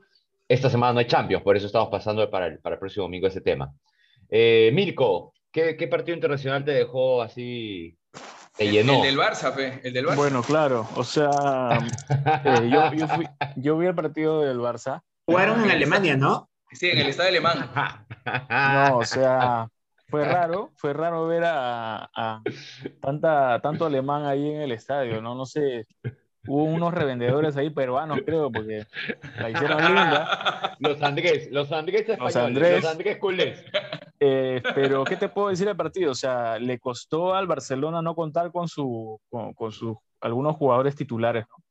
[0.49, 3.26] Esta semana no hay Champions, por eso estamos pasando para el, para el próximo domingo
[3.26, 3.72] ese tema.
[4.28, 7.97] Eh, Mirko, ¿qué, ¿qué partido internacional te dejó así
[8.57, 8.97] te llenó.
[8.97, 10.16] El, del Barça, fe, el del Barça.
[10.16, 11.28] Bueno, claro, o sea,
[12.45, 13.26] eh, yo, yo, fui,
[13.57, 15.03] yo, vi el partido del Barça.
[15.26, 16.49] Jugaron en Alemania, ¿no?
[16.70, 17.70] Sí, en el estadio alemán.
[18.51, 19.68] No, o sea,
[20.09, 22.42] fue raro, fue raro ver a, a,
[23.00, 25.34] tanta, tanto alemán ahí en el estadio, ¿no?
[25.34, 25.86] No sé,
[26.46, 28.86] hubo unos revendedores ahí peruanos, creo, porque
[29.38, 30.76] la hicieron linda.
[30.80, 33.64] Los Andrés, los Andrés españoles, los Andrés, los Andrés culés.
[34.18, 36.11] Eh, pero, ¿qué te puedo decir del partido?
[36.11, 41.46] O sea, le costó al Barcelona no contar con, su, con, sus algunos jugadores titulares.
[41.48, 41.64] ¿no?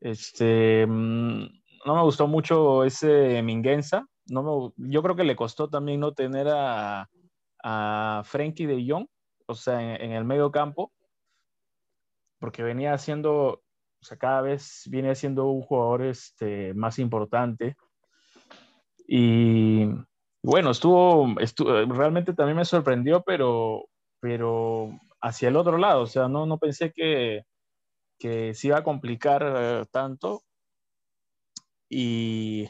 [0.00, 1.44] Este, mm,
[1.86, 4.06] no me gustó mucho ese Minguenza.
[4.26, 7.08] No yo creo que le costó también no tener a,
[7.62, 9.06] a Frenkie de Jong,
[9.46, 10.92] o sea, en, el medio campo,
[12.38, 13.62] porque venía haciendo
[14.02, 17.76] o sea, cada vez viene siendo un jugador este, más importante.
[19.06, 19.86] Y,
[20.42, 23.84] Bueno, estuvo, estuvo, realmente también me sorprendió, pero,
[24.20, 24.90] pero
[25.20, 27.44] hacia el otro lado, o sea, no, no pensé que,
[28.18, 30.42] que se iba a complicar eh, tanto.
[31.88, 32.68] Y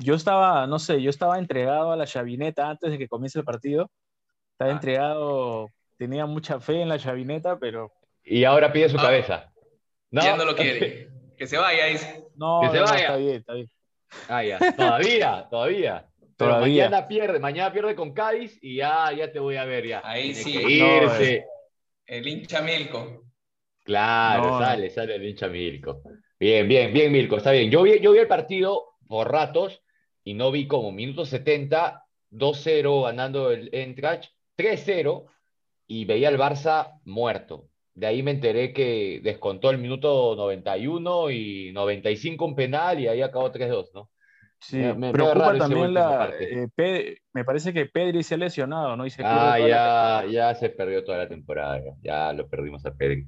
[0.00, 3.44] yo estaba, no sé, yo estaba entregado a la chavineta antes de que comience el
[3.44, 3.90] partido.
[4.52, 4.74] Estaba ah.
[4.74, 7.92] entregado, tenía mucha fe en la chavineta, pero...
[8.24, 9.02] Y ahora pide su ah.
[9.02, 9.52] cabeza.
[10.10, 10.22] ¿No?
[10.22, 11.08] Ya no lo quiere.
[11.40, 11.86] Que se vaya,
[12.36, 12.98] No, que se vaya.
[12.98, 13.70] está bien, está bien.
[14.28, 14.58] Ah, ya.
[14.76, 16.06] Todavía, todavía.
[16.36, 20.02] Pero mañana pierde, mañana pierde con Cádiz y ya, ya te voy a ver ya.
[20.04, 20.58] Ahí sí.
[20.58, 21.46] irse.
[22.04, 23.24] el hincha Milko.
[23.84, 26.02] Claro, sale, sale el hincha Milko.
[26.38, 27.70] Bien, bien, bien, Milko, está bien.
[27.70, 29.82] Yo vi, yo vi el partido por ratos
[30.24, 35.26] y no vi como minuto 70, 2-0 ganando el Entrach, 3-0
[35.86, 37.68] y veía al Barça muerto.
[37.94, 43.22] De ahí me enteré que descontó el minuto 91 y 95 un penal y ahí
[43.22, 44.10] acabó 3-2, ¿no?
[44.60, 46.30] Sí, me, preocupa también la.
[46.38, 49.04] Eh, me parece que Pedri se ha lesionado, ¿no?
[49.24, 53.26] ah, ya, ya se perdió toda la temporada, ya lo perdimos a Pedri.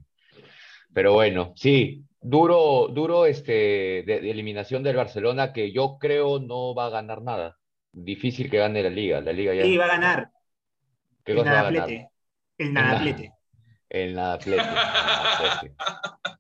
[0.92, 6.86] Pero bueno, sí, duro, duro este, de, eliminación del Barcelona que yo creo no va
[6.86, 7.58] a ganar nada.
[7.92, 9.20] Difícil que gane la liga.
[9.20, 9.64] La liga ya...
[9.64, 10.30] Sí, va a ganar.
[11.24, 11.90] ¿Qué cosa va a ganar?
[12.58, 13.32] El nadaplete.
[13.88, 14.64] El nadaplete.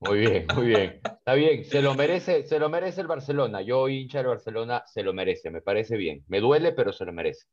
[0.00, 1.00] Muy bien, muy bien.
[1.04, 3.62] Está bien, se lo merece, se lo merece el Barcelona.
[3.62, 6.24] Yo, hincha del Barcelona, se lo merece, me parece bien.
[6.26, 7.46] Me duele, pero se lo merece.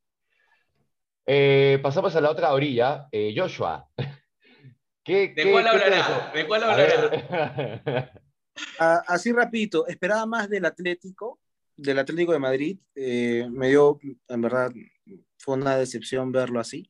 [1.28, 3.08] Eh, pasamos a la otra orilla.
[3.12, 3.88] Eh, Joshua.
[5.04, 6.32] ¿Qué, ¿De, cuál hablará?
[6.34, 8.12] ¿De cuál hablará?
[9.08, 11.40] Así rapidito, esperaba más del Atlético,
[11.76, 12.80] del Atlético de Madrid.
[12.96, 14.72] Eh, me dio, en verdad,
[15.38, 16.90] fue una decepción verlo así.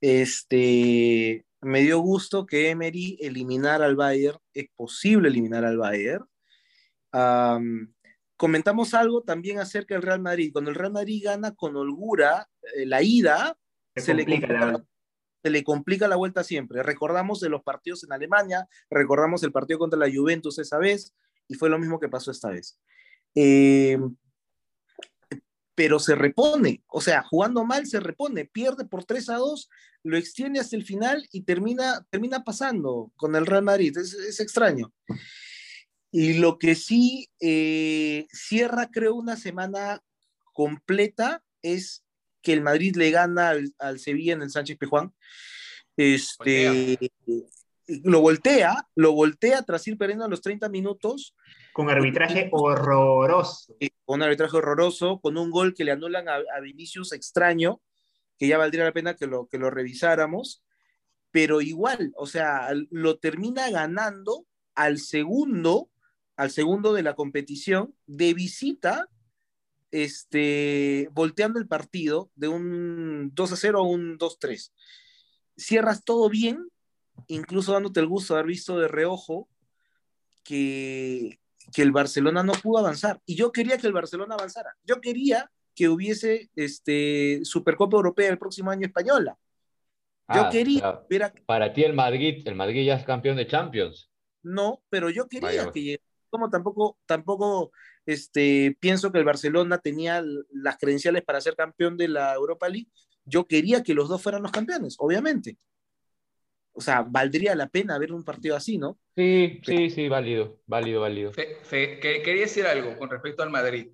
[0.00, 6.26] Este, me dio gusto que Emery eliminara al Bayern, es posible eliminar al Bayern.
[8.36, 10.50] comentamos algo también acerca del Real Madrid.
[10.52, 13.56] Cuando el Real Madrid gana con holgura eh, la ida,
[13.96, 14.84] se, le complica,
[15.42, 16.82] se le complica la vuelta siempre.
[16.82, 21.14] Recordamos de los partidos en Alemania, recordamos el partido contra la Juventus esa vez,
[21.48, 22.78] y fue lo mismo que pasó esta vez.
[23.34, 23.98] Eh,
[25.74, 29.70] pero se repone, o sea, jugando mal se repone, pierde por 3 a 2,
[30.02, 34.92] lo extiende hasta el final y termina, termina pasando con el Real Madrid, es, extraño.
[36.10, 40.02] Y lo que sí eh, cierra, creo, una semana
[40.52, 42.04] completa es
[42.42, 45.12] que el Madrid le gana al, Sevilla en el Sánchez Pejuán.
[45.96, 46.98] Este,
[47.86, 51.34] lo voltea, lo voltea tras ir perdiendo a los 30 minutos
[51.78, 53.72] con arbitraje horroroso.
[54.04, 57.80] Con un arbitraje horroroso, con un gol que le anulan a, Vinicius extraño,
[58.36, 60.64] que ya valdría la pena que lo, que lo revisáramos,
[61.30, 65.88] pero igual, o sea, lo termina ganando al segundo,
[66.36, 69.08] al segundo de la competición, de visita,
[69.90, 74.72] este, volteando el partido de un 2 a 0 a un 2-3.
[75.56, 76.68] Cierras todo bien,
[77.26, 79.48] incluso dándote el gusto de haber visto de reojo
[80.44, 81.40] que,
[81.72, 83.20] que el Barcelona no pudo avanzar.
[83.26, 84.76] Y yo quería que el Barcelona avanzara.
[84.84, 89.38] Yo quería que hubiese este, Supercopa Europea el próximo año española.
[90.34, 91.00] Yo ah, quería.
[91.46, 94.10] Para ti el Madrid, el Madrid ya es campeón de Champions.
[94.42, 97.70] No, pero yo quería que Como tampoco, tampoco
[98.08, 102.88] este, pienso que el Barcelona tenía las credenciales para ser campeón de la Europa League,
[103.24, 105.58] yo quería que los dos fueran los campeones, obviamente
[106.78, 109.00] o sea, valdría la pena ver un partido así, ¿no?
[109.16, 111.32] Sí, sí, sí, válido, válido, válido.
[111.32, 113.88] quería decir algo con respecto al Madrid.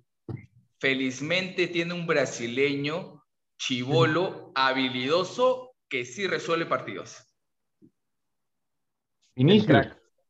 [0.79, 3.23] Felizmente tiene un brasileño
[3.57, 7.25] chivolo, habilidoso, que sí resuelve partidos.
[9.35, 9.87] Vinicius.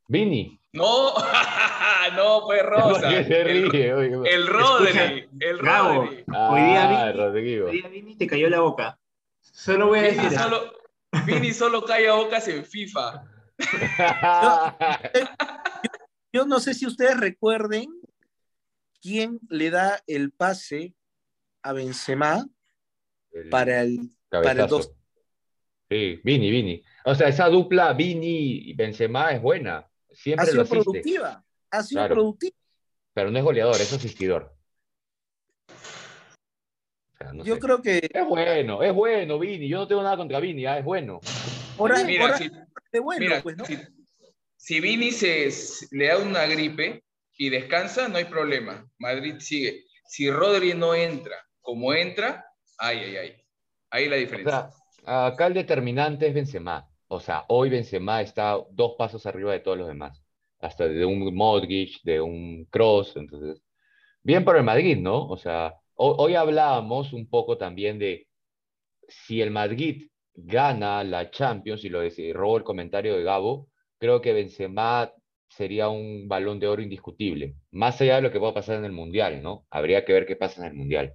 [0.07, 0.57] Vini.
[0.71, 1.13] No,
[2.11, 3.09] no, fue Rosa.
[3.09, 5.29] el, el Rodri.
[5.39, 6.23] El Rodri.
[6.33, 8.99] Ah, hoy día Vini, hoy día Vini te cayó la boca.
[9.41, 10.31] Solo voy a decir.
[10.31, 10.73] Solo,
[11.25, 13.23] Vini solo cae a bocas en FIFA.
[16.33, 17.87] Yo, no sé si ustedes recuerden
[19.01, 20.93] quién le da el pase
[21.61, 22.45] a Benzema
[23.49, 24.67] para el, para
[25.89, 26.83] Sí, Vini, Vini.
[27.05, 29.87] O sea, esa dupla Vini y Benzema es buena.
[30.11, 31.44] Siempre ha sido productiva.
[31.77, 32.55] Ha sido productiva.
[33.13, 34.55] Pero no es goleador, es asistidor
[37.43, 38.09] yo creo que.
[38.13, 39.67] Es bueno, es bueno, Vini.
[39.67, 41.19] Yo no tengo nada contra Vini, ah, es bueno.
[42.05, 42.49] mira, si,
[43.41, 43.57] pues,
[44.57, 45.49] si, Vini se,
[45.91, 47.03] le da una gripe
[47.37, 48.87] y descansa, no hay problema.
[48.97, 49.85] Madrid sigue.
[50.07, 52.45] Si Rodri no entra como entra,
[52.77, 53.35] ay, ay, ay.
[53.89, 54.69] Ahí la diferencia.
[55.05, 56.87] acá el determinante es Benzema.
[57.07, 60.24] O sea, hoy Benzema está dos pasos arriba de todos los demás.
[60.65, 63.17] Hasta de un Modric, de un Cross.
[63.17, 63.61] Entonces,
[64.23, 65.27] bien por el Madrid, ¿no?
[65.27, 68.27] O sea, hoy hablábamos un poco también de
[69.07, 72.01] si el Madrid gana la Champions, y lo
[72.33, 75.11] robo el comentario de Gabo, creo que Benzema
[75.47, 78.91] sería un balón de oro indiscutible, más allá de lo que pueda pasar en el
[78.91, 79.65] Mundial, ¿no?
[79.69, 81.13] Habría que ver qué pasa en el Mundial.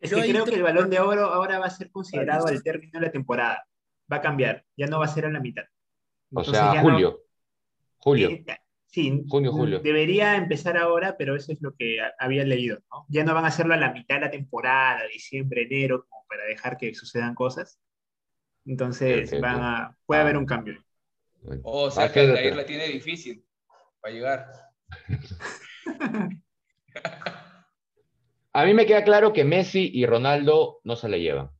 [0.00, 2.98] Es que creo que el balón de oro ahora va a ser considerado al término
[2.98, 3.66] de la temporada.
[4.10, 5.64] Va a cambiar, ya no va a ser a la mitad.
[6.32, 7.20] O sea, julio.
[7.98, 8.30] Julio.
[8.30, 8.44] Eh,
[8.86, 9.80] sí, junio, julio.
[9.80, 13.06] Debería empezar ahora, pero eso es lo que había leído, ¿no?
[13.08, 16.44] Ya no van a hacerlo a la mitad de la temporada, diciembre, enero, como para
[16.44, 17.78] dejar que sucedan cosas.
[18.64, 20.82] Entonces, van a, puede haber un cambio.
[21.62, 23.44] o sea, que Aldair la tiene difícil
[24.00, 24.52] para llegar.
[28.52, 31.50] A mí me queda claro que Messi y Ronaldo no se la llevan.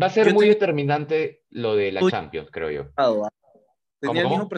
[0.00, 2.90] Va a ser muy determinante lo de la Champions, creo yo.
[2.96, 3.28] ¿ah?
[4.00, 4.48] Tenía el mismo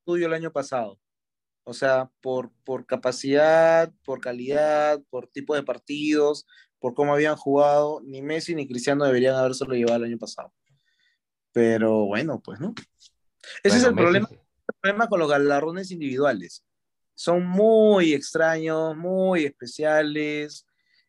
[0.00, 0.98] estudio el año pasado.
[1.64, 6.46] O sea, por, por capacidad, por calidad, por tipo de partidos,
[6.78, 10.52] por cómo habían jugado, ni Messi ni Cristiano deberían habérselo llevado el año pasado.
[11.52, 12.74] Pero bueno, pues no.
[13.64, 16.64] Ese es el problema, el problema con los galardones individuales
[17.16, 20.65] son muy extraños, muy especiales.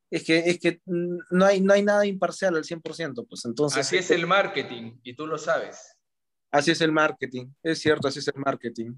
[0.10, 3.80] Es que, es que no, hay, no hay nada imparcial al 100%, pues entonces...
[3.80, 5.98] Así es el marketing, y tú lo sabes.
[6.52, 8.94] Así es el marketing, es cierto, así es el marketing.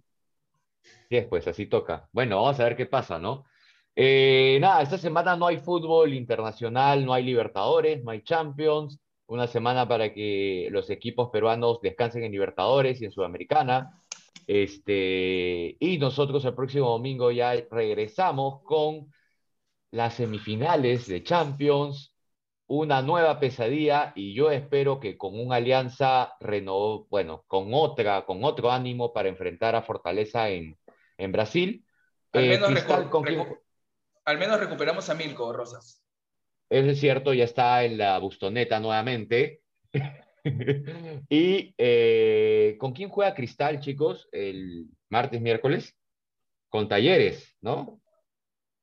[1.09, 2.07] Sí, pues así toca.
[2.11, 3.45] Bueno, vamos a ver qué pasa, ¿no?
[3.95, 8.99] Eh, nada, esta semana no hay fútbol internacional, no hay Libertadores, no hay Champions.
[9.27, 14.01] Una semana para que los equipos peruanos descansen en Libertadores y en Sudamericana.
[14.47, 19.11] Este, y nosotros el próximo domingo ya regresamos con
[19.91, 22.15] las semifinales de Champions,
[22.67, 28.43] una nueva pesadilla y yo espero que con una alianza reno, bueno, con otra, con
[28.43, 30.77] otro ánimo para enfrentar a Fortaleza en,
[31.17, 31.85] en Brasil.
[32.31, 32.85] Al, eh, menos
[34.25, 36.03] al menos recuperamos a Milko Rosas.
[36.69, 39.63] Eso es cierto, ya está en la Bustoneta nuevamente.
[41.29, 45.97] y eh, ¿con quién juega Cristal, chicos, el martes, miércoles?
[46.69, 47.99] Con Talleres, ¿no?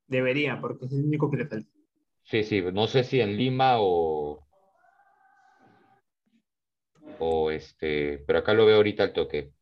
[0.06, 1.70] Debería, porque es el único que le falta.
[2.22, 4.44] Sí, sí, no sé si en Lima o.
[7.18, 9.52] O este, pero acá lo veo ahorita al toque.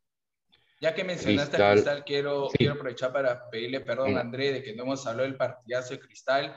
[0.81, 4.75] Ya que mencionaste a Cristal, quiero, quiero aprovechar para pedirle perdón a André de que
[4.75, 6.55] no hemos hablado del partidazo de Cristal,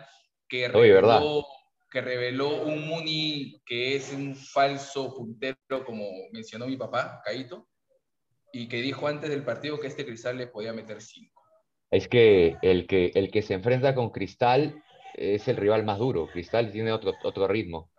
[0.48, 1.22] que Oye, ¿verdad?
[1.90, 7.68] que reveló un Muni que es un falso puntero, como mencionó mi papá, Caito,
[8.52, 11.37] y que dijo antes del partido que este Cristal le podía meter cinco.
[11.90, 14.84] Es que el que, el que se enfrenta con Cristal
[15.14, 16.28] es el rival más duro.
[16.28, 17.90] Cristal tiene otro, otro ritmo.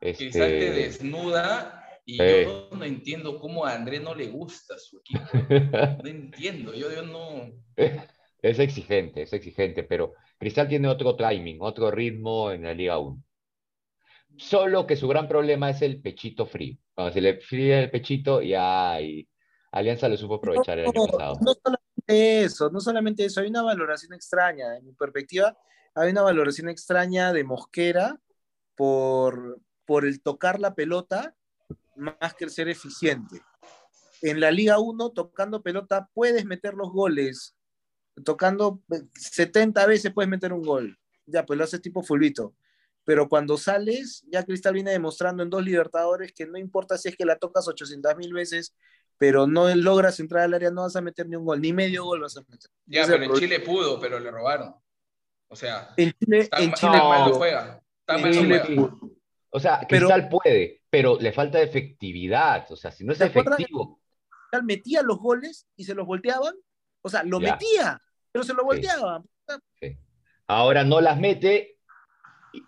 [0.00, 0.24] Este...
[0.24, 5.22] Cristal te desnuda y yo no entiendo cómo a André no le gusta su equipo.
[6.02, 7.52] No entiendo, yo, yo no...
[8.42, 13.22] Es exigente, es exigente, pero Cristal tiene otro timing, otro ritmo en la Liga 1.
[14.36, 16.76] Solo que su gran problema es el pechito frío.
[16.92, 19.28] Cuando se le fría el pechito, ya y
[19.70, 21.38] Alianza lo supo aprovechar el año pasado.
[21.40, 21.81] No solamente
[22.12, 25.56] eso, no solamente eso, hay una valoración extraña, de mi perspectiva,
[25.94, 28.20] hay una valoración extraña de Mosquera
[28.74, 31.34] por, por el tocar la pelota
[31.96, 33.42] más que el ser eficiente.
[34.22, 37.54] En la Liga 1, tocando pelota, puedes meter los goles
[38.24, 38.82] tocando
[39.14, 40.98] 70 veces puedes meter un gol.
[41.26, 42.54] Ya, pues lo haces tipo fulvito.
[43.04, 47.16] Pero cuando sales, ya Cristal viene demostrando en dos Libertadores que no importa si es
[47.16, 48.74] que la tocas 800 mil veces,
[49.22, 52.02] pero no logras entrar al área, no vas a meter ni un gol, ni medio
[52.02, 52.68] gol vas a meter.
[52.86, 54.74] Ya, pero en Chile pudo, pero le robaron.
[55.46, 57.80] O sea, en Chile, en Chile mal juega.
[59.50, 62.66] O sea, Cristal puede, pero le falta efectividad.
[62.72, 64.00] O sea, si no es efectivo.
[64.28, 66.54] Cristal metía los goles y se los volteaban
[67.02, 68.00] o sea, lo metía,
[68.30, 69.22] pero se lo volteaba.
[70.46, 71.78] Ahora no las mete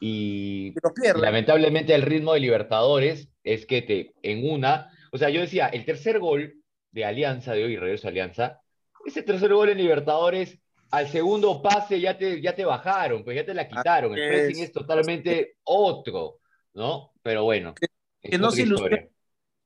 [0.00, 0.74] y,
[1.16, 5.84] lamentablemente el ritmo de Libertadores es que te en una, o sea, yo decía, el
[5.84, 6.60] tercer gol
[6.90, 8.60] de Alianza de hoy, regreso a Alianza,
[9.06, 10.58] ese tercer gol en Libertadores,
[10.90, 14.64] al segundo pase ya te, ya te bajaron, pues ya te la quitaron, el pressing
[14.64, 16.40] es totalmente otro,
[16.72, 17.12] ¿no?
[17.22, 17.74] Pero bueno.
[18.20, 19.12] Que, no se ilustre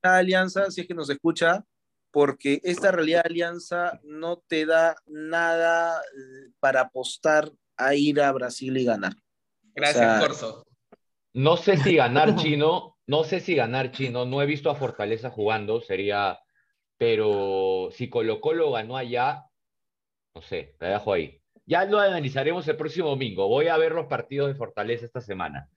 [0.02, 1.64] Alianza, si es que nos escucha,
[2.10, 8.30] porque esta realidad de alianza no te da nada eh, para apostar a ir a
[8.32, 9.14] Brasil y ganar.
[9.74, 10.66] Gracias, Corso.
[11.32, 15.30] No sé si ganar chino, no sé si ganar chino, no he visto a Fortaleza
[15.30, 16.38] jugando, sería,
[16.98, 19.44] pero si Colo Colo ganó allá,
[20.34, 21.40] no sé, te dejo ahí.
[21.64, 23.48] Ya lo analizaremos el próximo domingo.
[23.48, 25.70] Voy a ver los partidos de Fortaleza esta semana.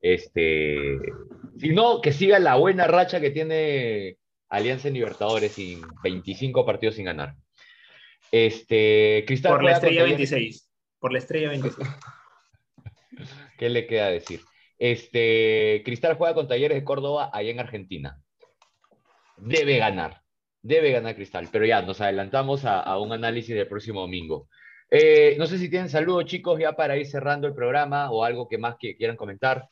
[0.00, 0.98] Este,
[1.58, 4.16] si no, que siga la buena racha que tiene
[4.48, 7.34] Alianza en Libertadores sin 25 partidos sin ganar.
[8.32, 10.70] Este, Cristal Por la estrella 26.
[10.98, 11.86] Por la estrella 26.
[13.58, 14.40] ¿Qué le queda decir?
[14.78, 18.22] Este, Cristal juega con Talleres de Córdoba allá en Argentina.
[19.36, 20.22] Debe ganar.
[20.62, 21.48] Debe ganar Cristal.
[21.50, 24.48] Pero ya, nos adelantamos a, un análisis del próximo domingo.
[24.90, 28.48] Eh, no sé si tienen saludos, chicos, ya para ir cerrando el programa o algo
[28.48, 29.68] que más que quieran comentar.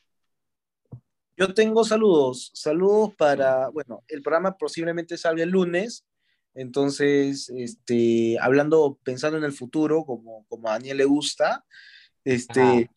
[1.37, 2.51] Yo tengo saludos.
[2.53, 6.05] Saludos para, bueno, el programa posiblemente salga el lunes.
[6.53, 11.63] Entonces, este, hablando, pensando en el futuro, como, como a Daniel le gusta,
[12.23, 12.89] este,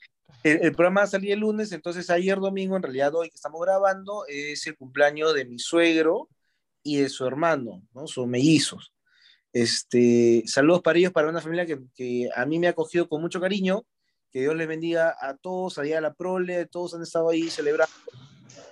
[0.42, 4.66] el, programa salía el lunes, entonces ayer domingo, en realidad hoy que estamos grabando, es
[4.66, 6.28] el cumpleaños de mi suegro
[6.82, 8.06] y de su hermano, ¿no?
[8.06, 8.92] Son mellizos.
[9.52, 13.20] Este, saludos para ellos, para una familia que, que a mí me ha acogido con
[13.20, 13.84] mucho cariño.
[14.30, 17.92] Que Dios les bendiga a todos, allá a la prole, todos han estado ahí celebrando.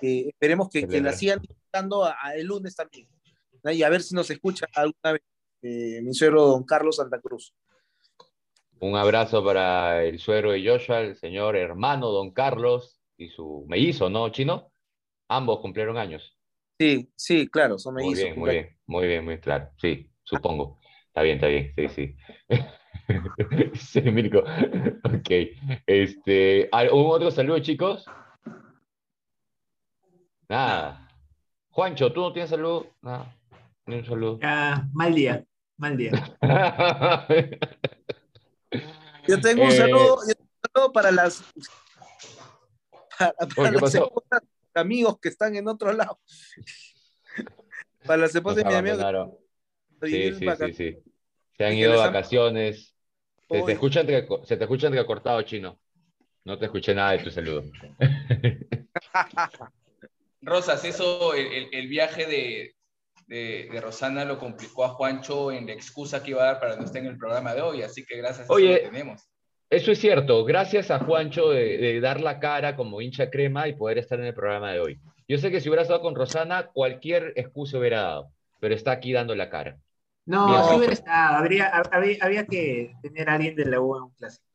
[0.01, 3.09] esperemos que, que la sigan disfrutando a, el lunes también.
[3.65, 5.21] Y a ver si nos escucha alguna vez
[5.61, 7.53] eh, mi suegro don Carlos Santa Cruz.
[8.81, 14.09] Un abrazo para el suegro de Joshua, el señor hermano don Carlos y su mellizo,
[14.09, 14.71] ¿no, Chino?
[15.27, 16.37] Ambos cumplieron años.
[16.79, 18.15] Sí, sí, claro, son mellizos.
[18.15, 19.69] Muy bien, muy bien, muy bien, muy claro.
[19.77, 20.79] Sí, supongo.
[21.07, 22.15] Está bien, está bien, sí, sí.
[23.73, 24.39] sí, Mirko.
[25.03, 25.29] Ok.
[25.85, 28.05] Este, ¿Un otro saludo, chicos?
[30.47, 31.05] Nada.
[31.69, 32.85] Juancho, ¿tú no tienes salud?
[33.01, 33.35] Nada,
[33.85, 34.39] ni un saludo.
[34.41, 35.43] Ah, mal día,
[35.77, 36.11] mal día.
[39.29, 40.19] Yo tengo un saludo,
[40.91, 41.43] para las
[43.55, 43.97] para, las
[44.73, 46.19] amigos que están en otro lado.
[48.05, 49.39] para las esposas de mi amigo.
[50.01, 50.97] Sí, sí, sí, sí,
[51.57, 52.95] Se han ido de vacaciones.
[53.49, 55.79] Se te, escucha entre, se te escucha entrecortado, chino.
[56.45, 57.63] No te escuché nada de tu saludo.
[60.41, 62.75] Rosas, eso, el, el viaje de,
[63.29, 66.83] de, Rosana lo complicó a Juancho en la excusa que iba a dar para no
[66.83, 69.29] estar en el programa de hoy, así que gracias a Oye, eso lo tenemos.
[69.69, 73.99] Eso es cierto, gracias a Juancho de, dar la cara como hincha crema y poder
[73.99, 74.99] estar en el programa de hoy.
[75.27, 79.13] Yo sé que si hubiera estado con Rosana, cualquier excusa hubiera dado, pero está aquí
[79.13, 79.77] dando la cara.
[80.25, 81.71] No, si hubiera estado, habría,
[82.21, 84.45] había, que tener a alguien de la U en un clásico.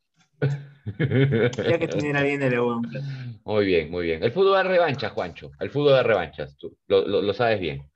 [0.99, 3.39] había que tener a alguien de la U en un clásico.
[3.45, 4.21] Muy bien, muy bien.
[4.21, 5.51] El fútbol de revancha, Juancho.
[5.61, 7.89] El fútbol de revanchas, tú lo, lo sabes bien.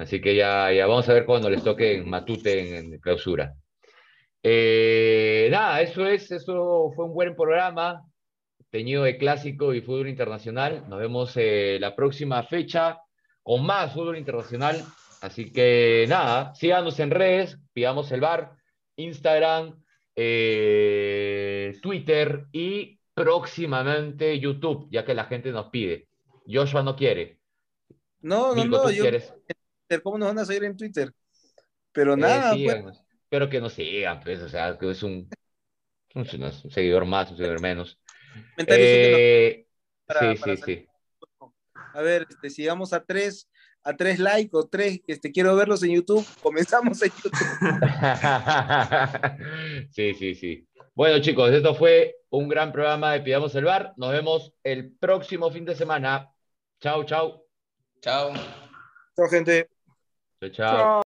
[0.00, 3.54] Así que ya, ya vamos a ver cuando les toque en Matute en, clausura.
[4.42, 8.02] Eh, nada, eso es, eso fue un buen programa,
[8.70, 10.84] teñido de clásico y fútbol internacional.
[10.88, 12.98] Nos vemos eh, la próxima fecha
[13.42, 14.82] con más fútbol internacional.
[15.20, 18.52] Así que nada, síganos en redes, pidamos el bar,
[18.96, 19.82] Instagram,
[20.16, 26.08] eh, Twitter y próximamente YouTube, ya que la gente nos pide.
[26.46, 27.38] Joshua no quiere.
[28.22, 29.04] No, no, no, yo,
[29.98, 31.12] ¿cómo nos van a seguir en Twitter?
[31.92, 32.52] Pero eh, nada.
[32.52, 33.02] pues.
[33.28, 35.28] Pero que nos sigan, pues, o sea, que es un,
[36.14, 36.26] un,
[36.70, 37.98] seguidor más, un seguidor menos.
[38.56, 39.66] Eh,
[40.18, 40.86] sí, sí, sí.
[41.94, 43.48] A ver, este, sigamos a tres,
[43.82, 47.32] a tres likes o tres, este, quiero verlos en YouTube, comenzamos en YouTube.
[49.92, 50.66] sí, sí, sí.
[50.94, 53.92] Bueno, chicos, esto fue un gran programa de Pidamos el Bar.
[53.96, 56.30] Nos vemos el próximo fin de semana.
[56.80, 57.44] Chao, chao.
[58.00, 58.32] Chao.
[59.16, 59.79] Chao, gente.
[60.40, 61.02] Ciao ciao.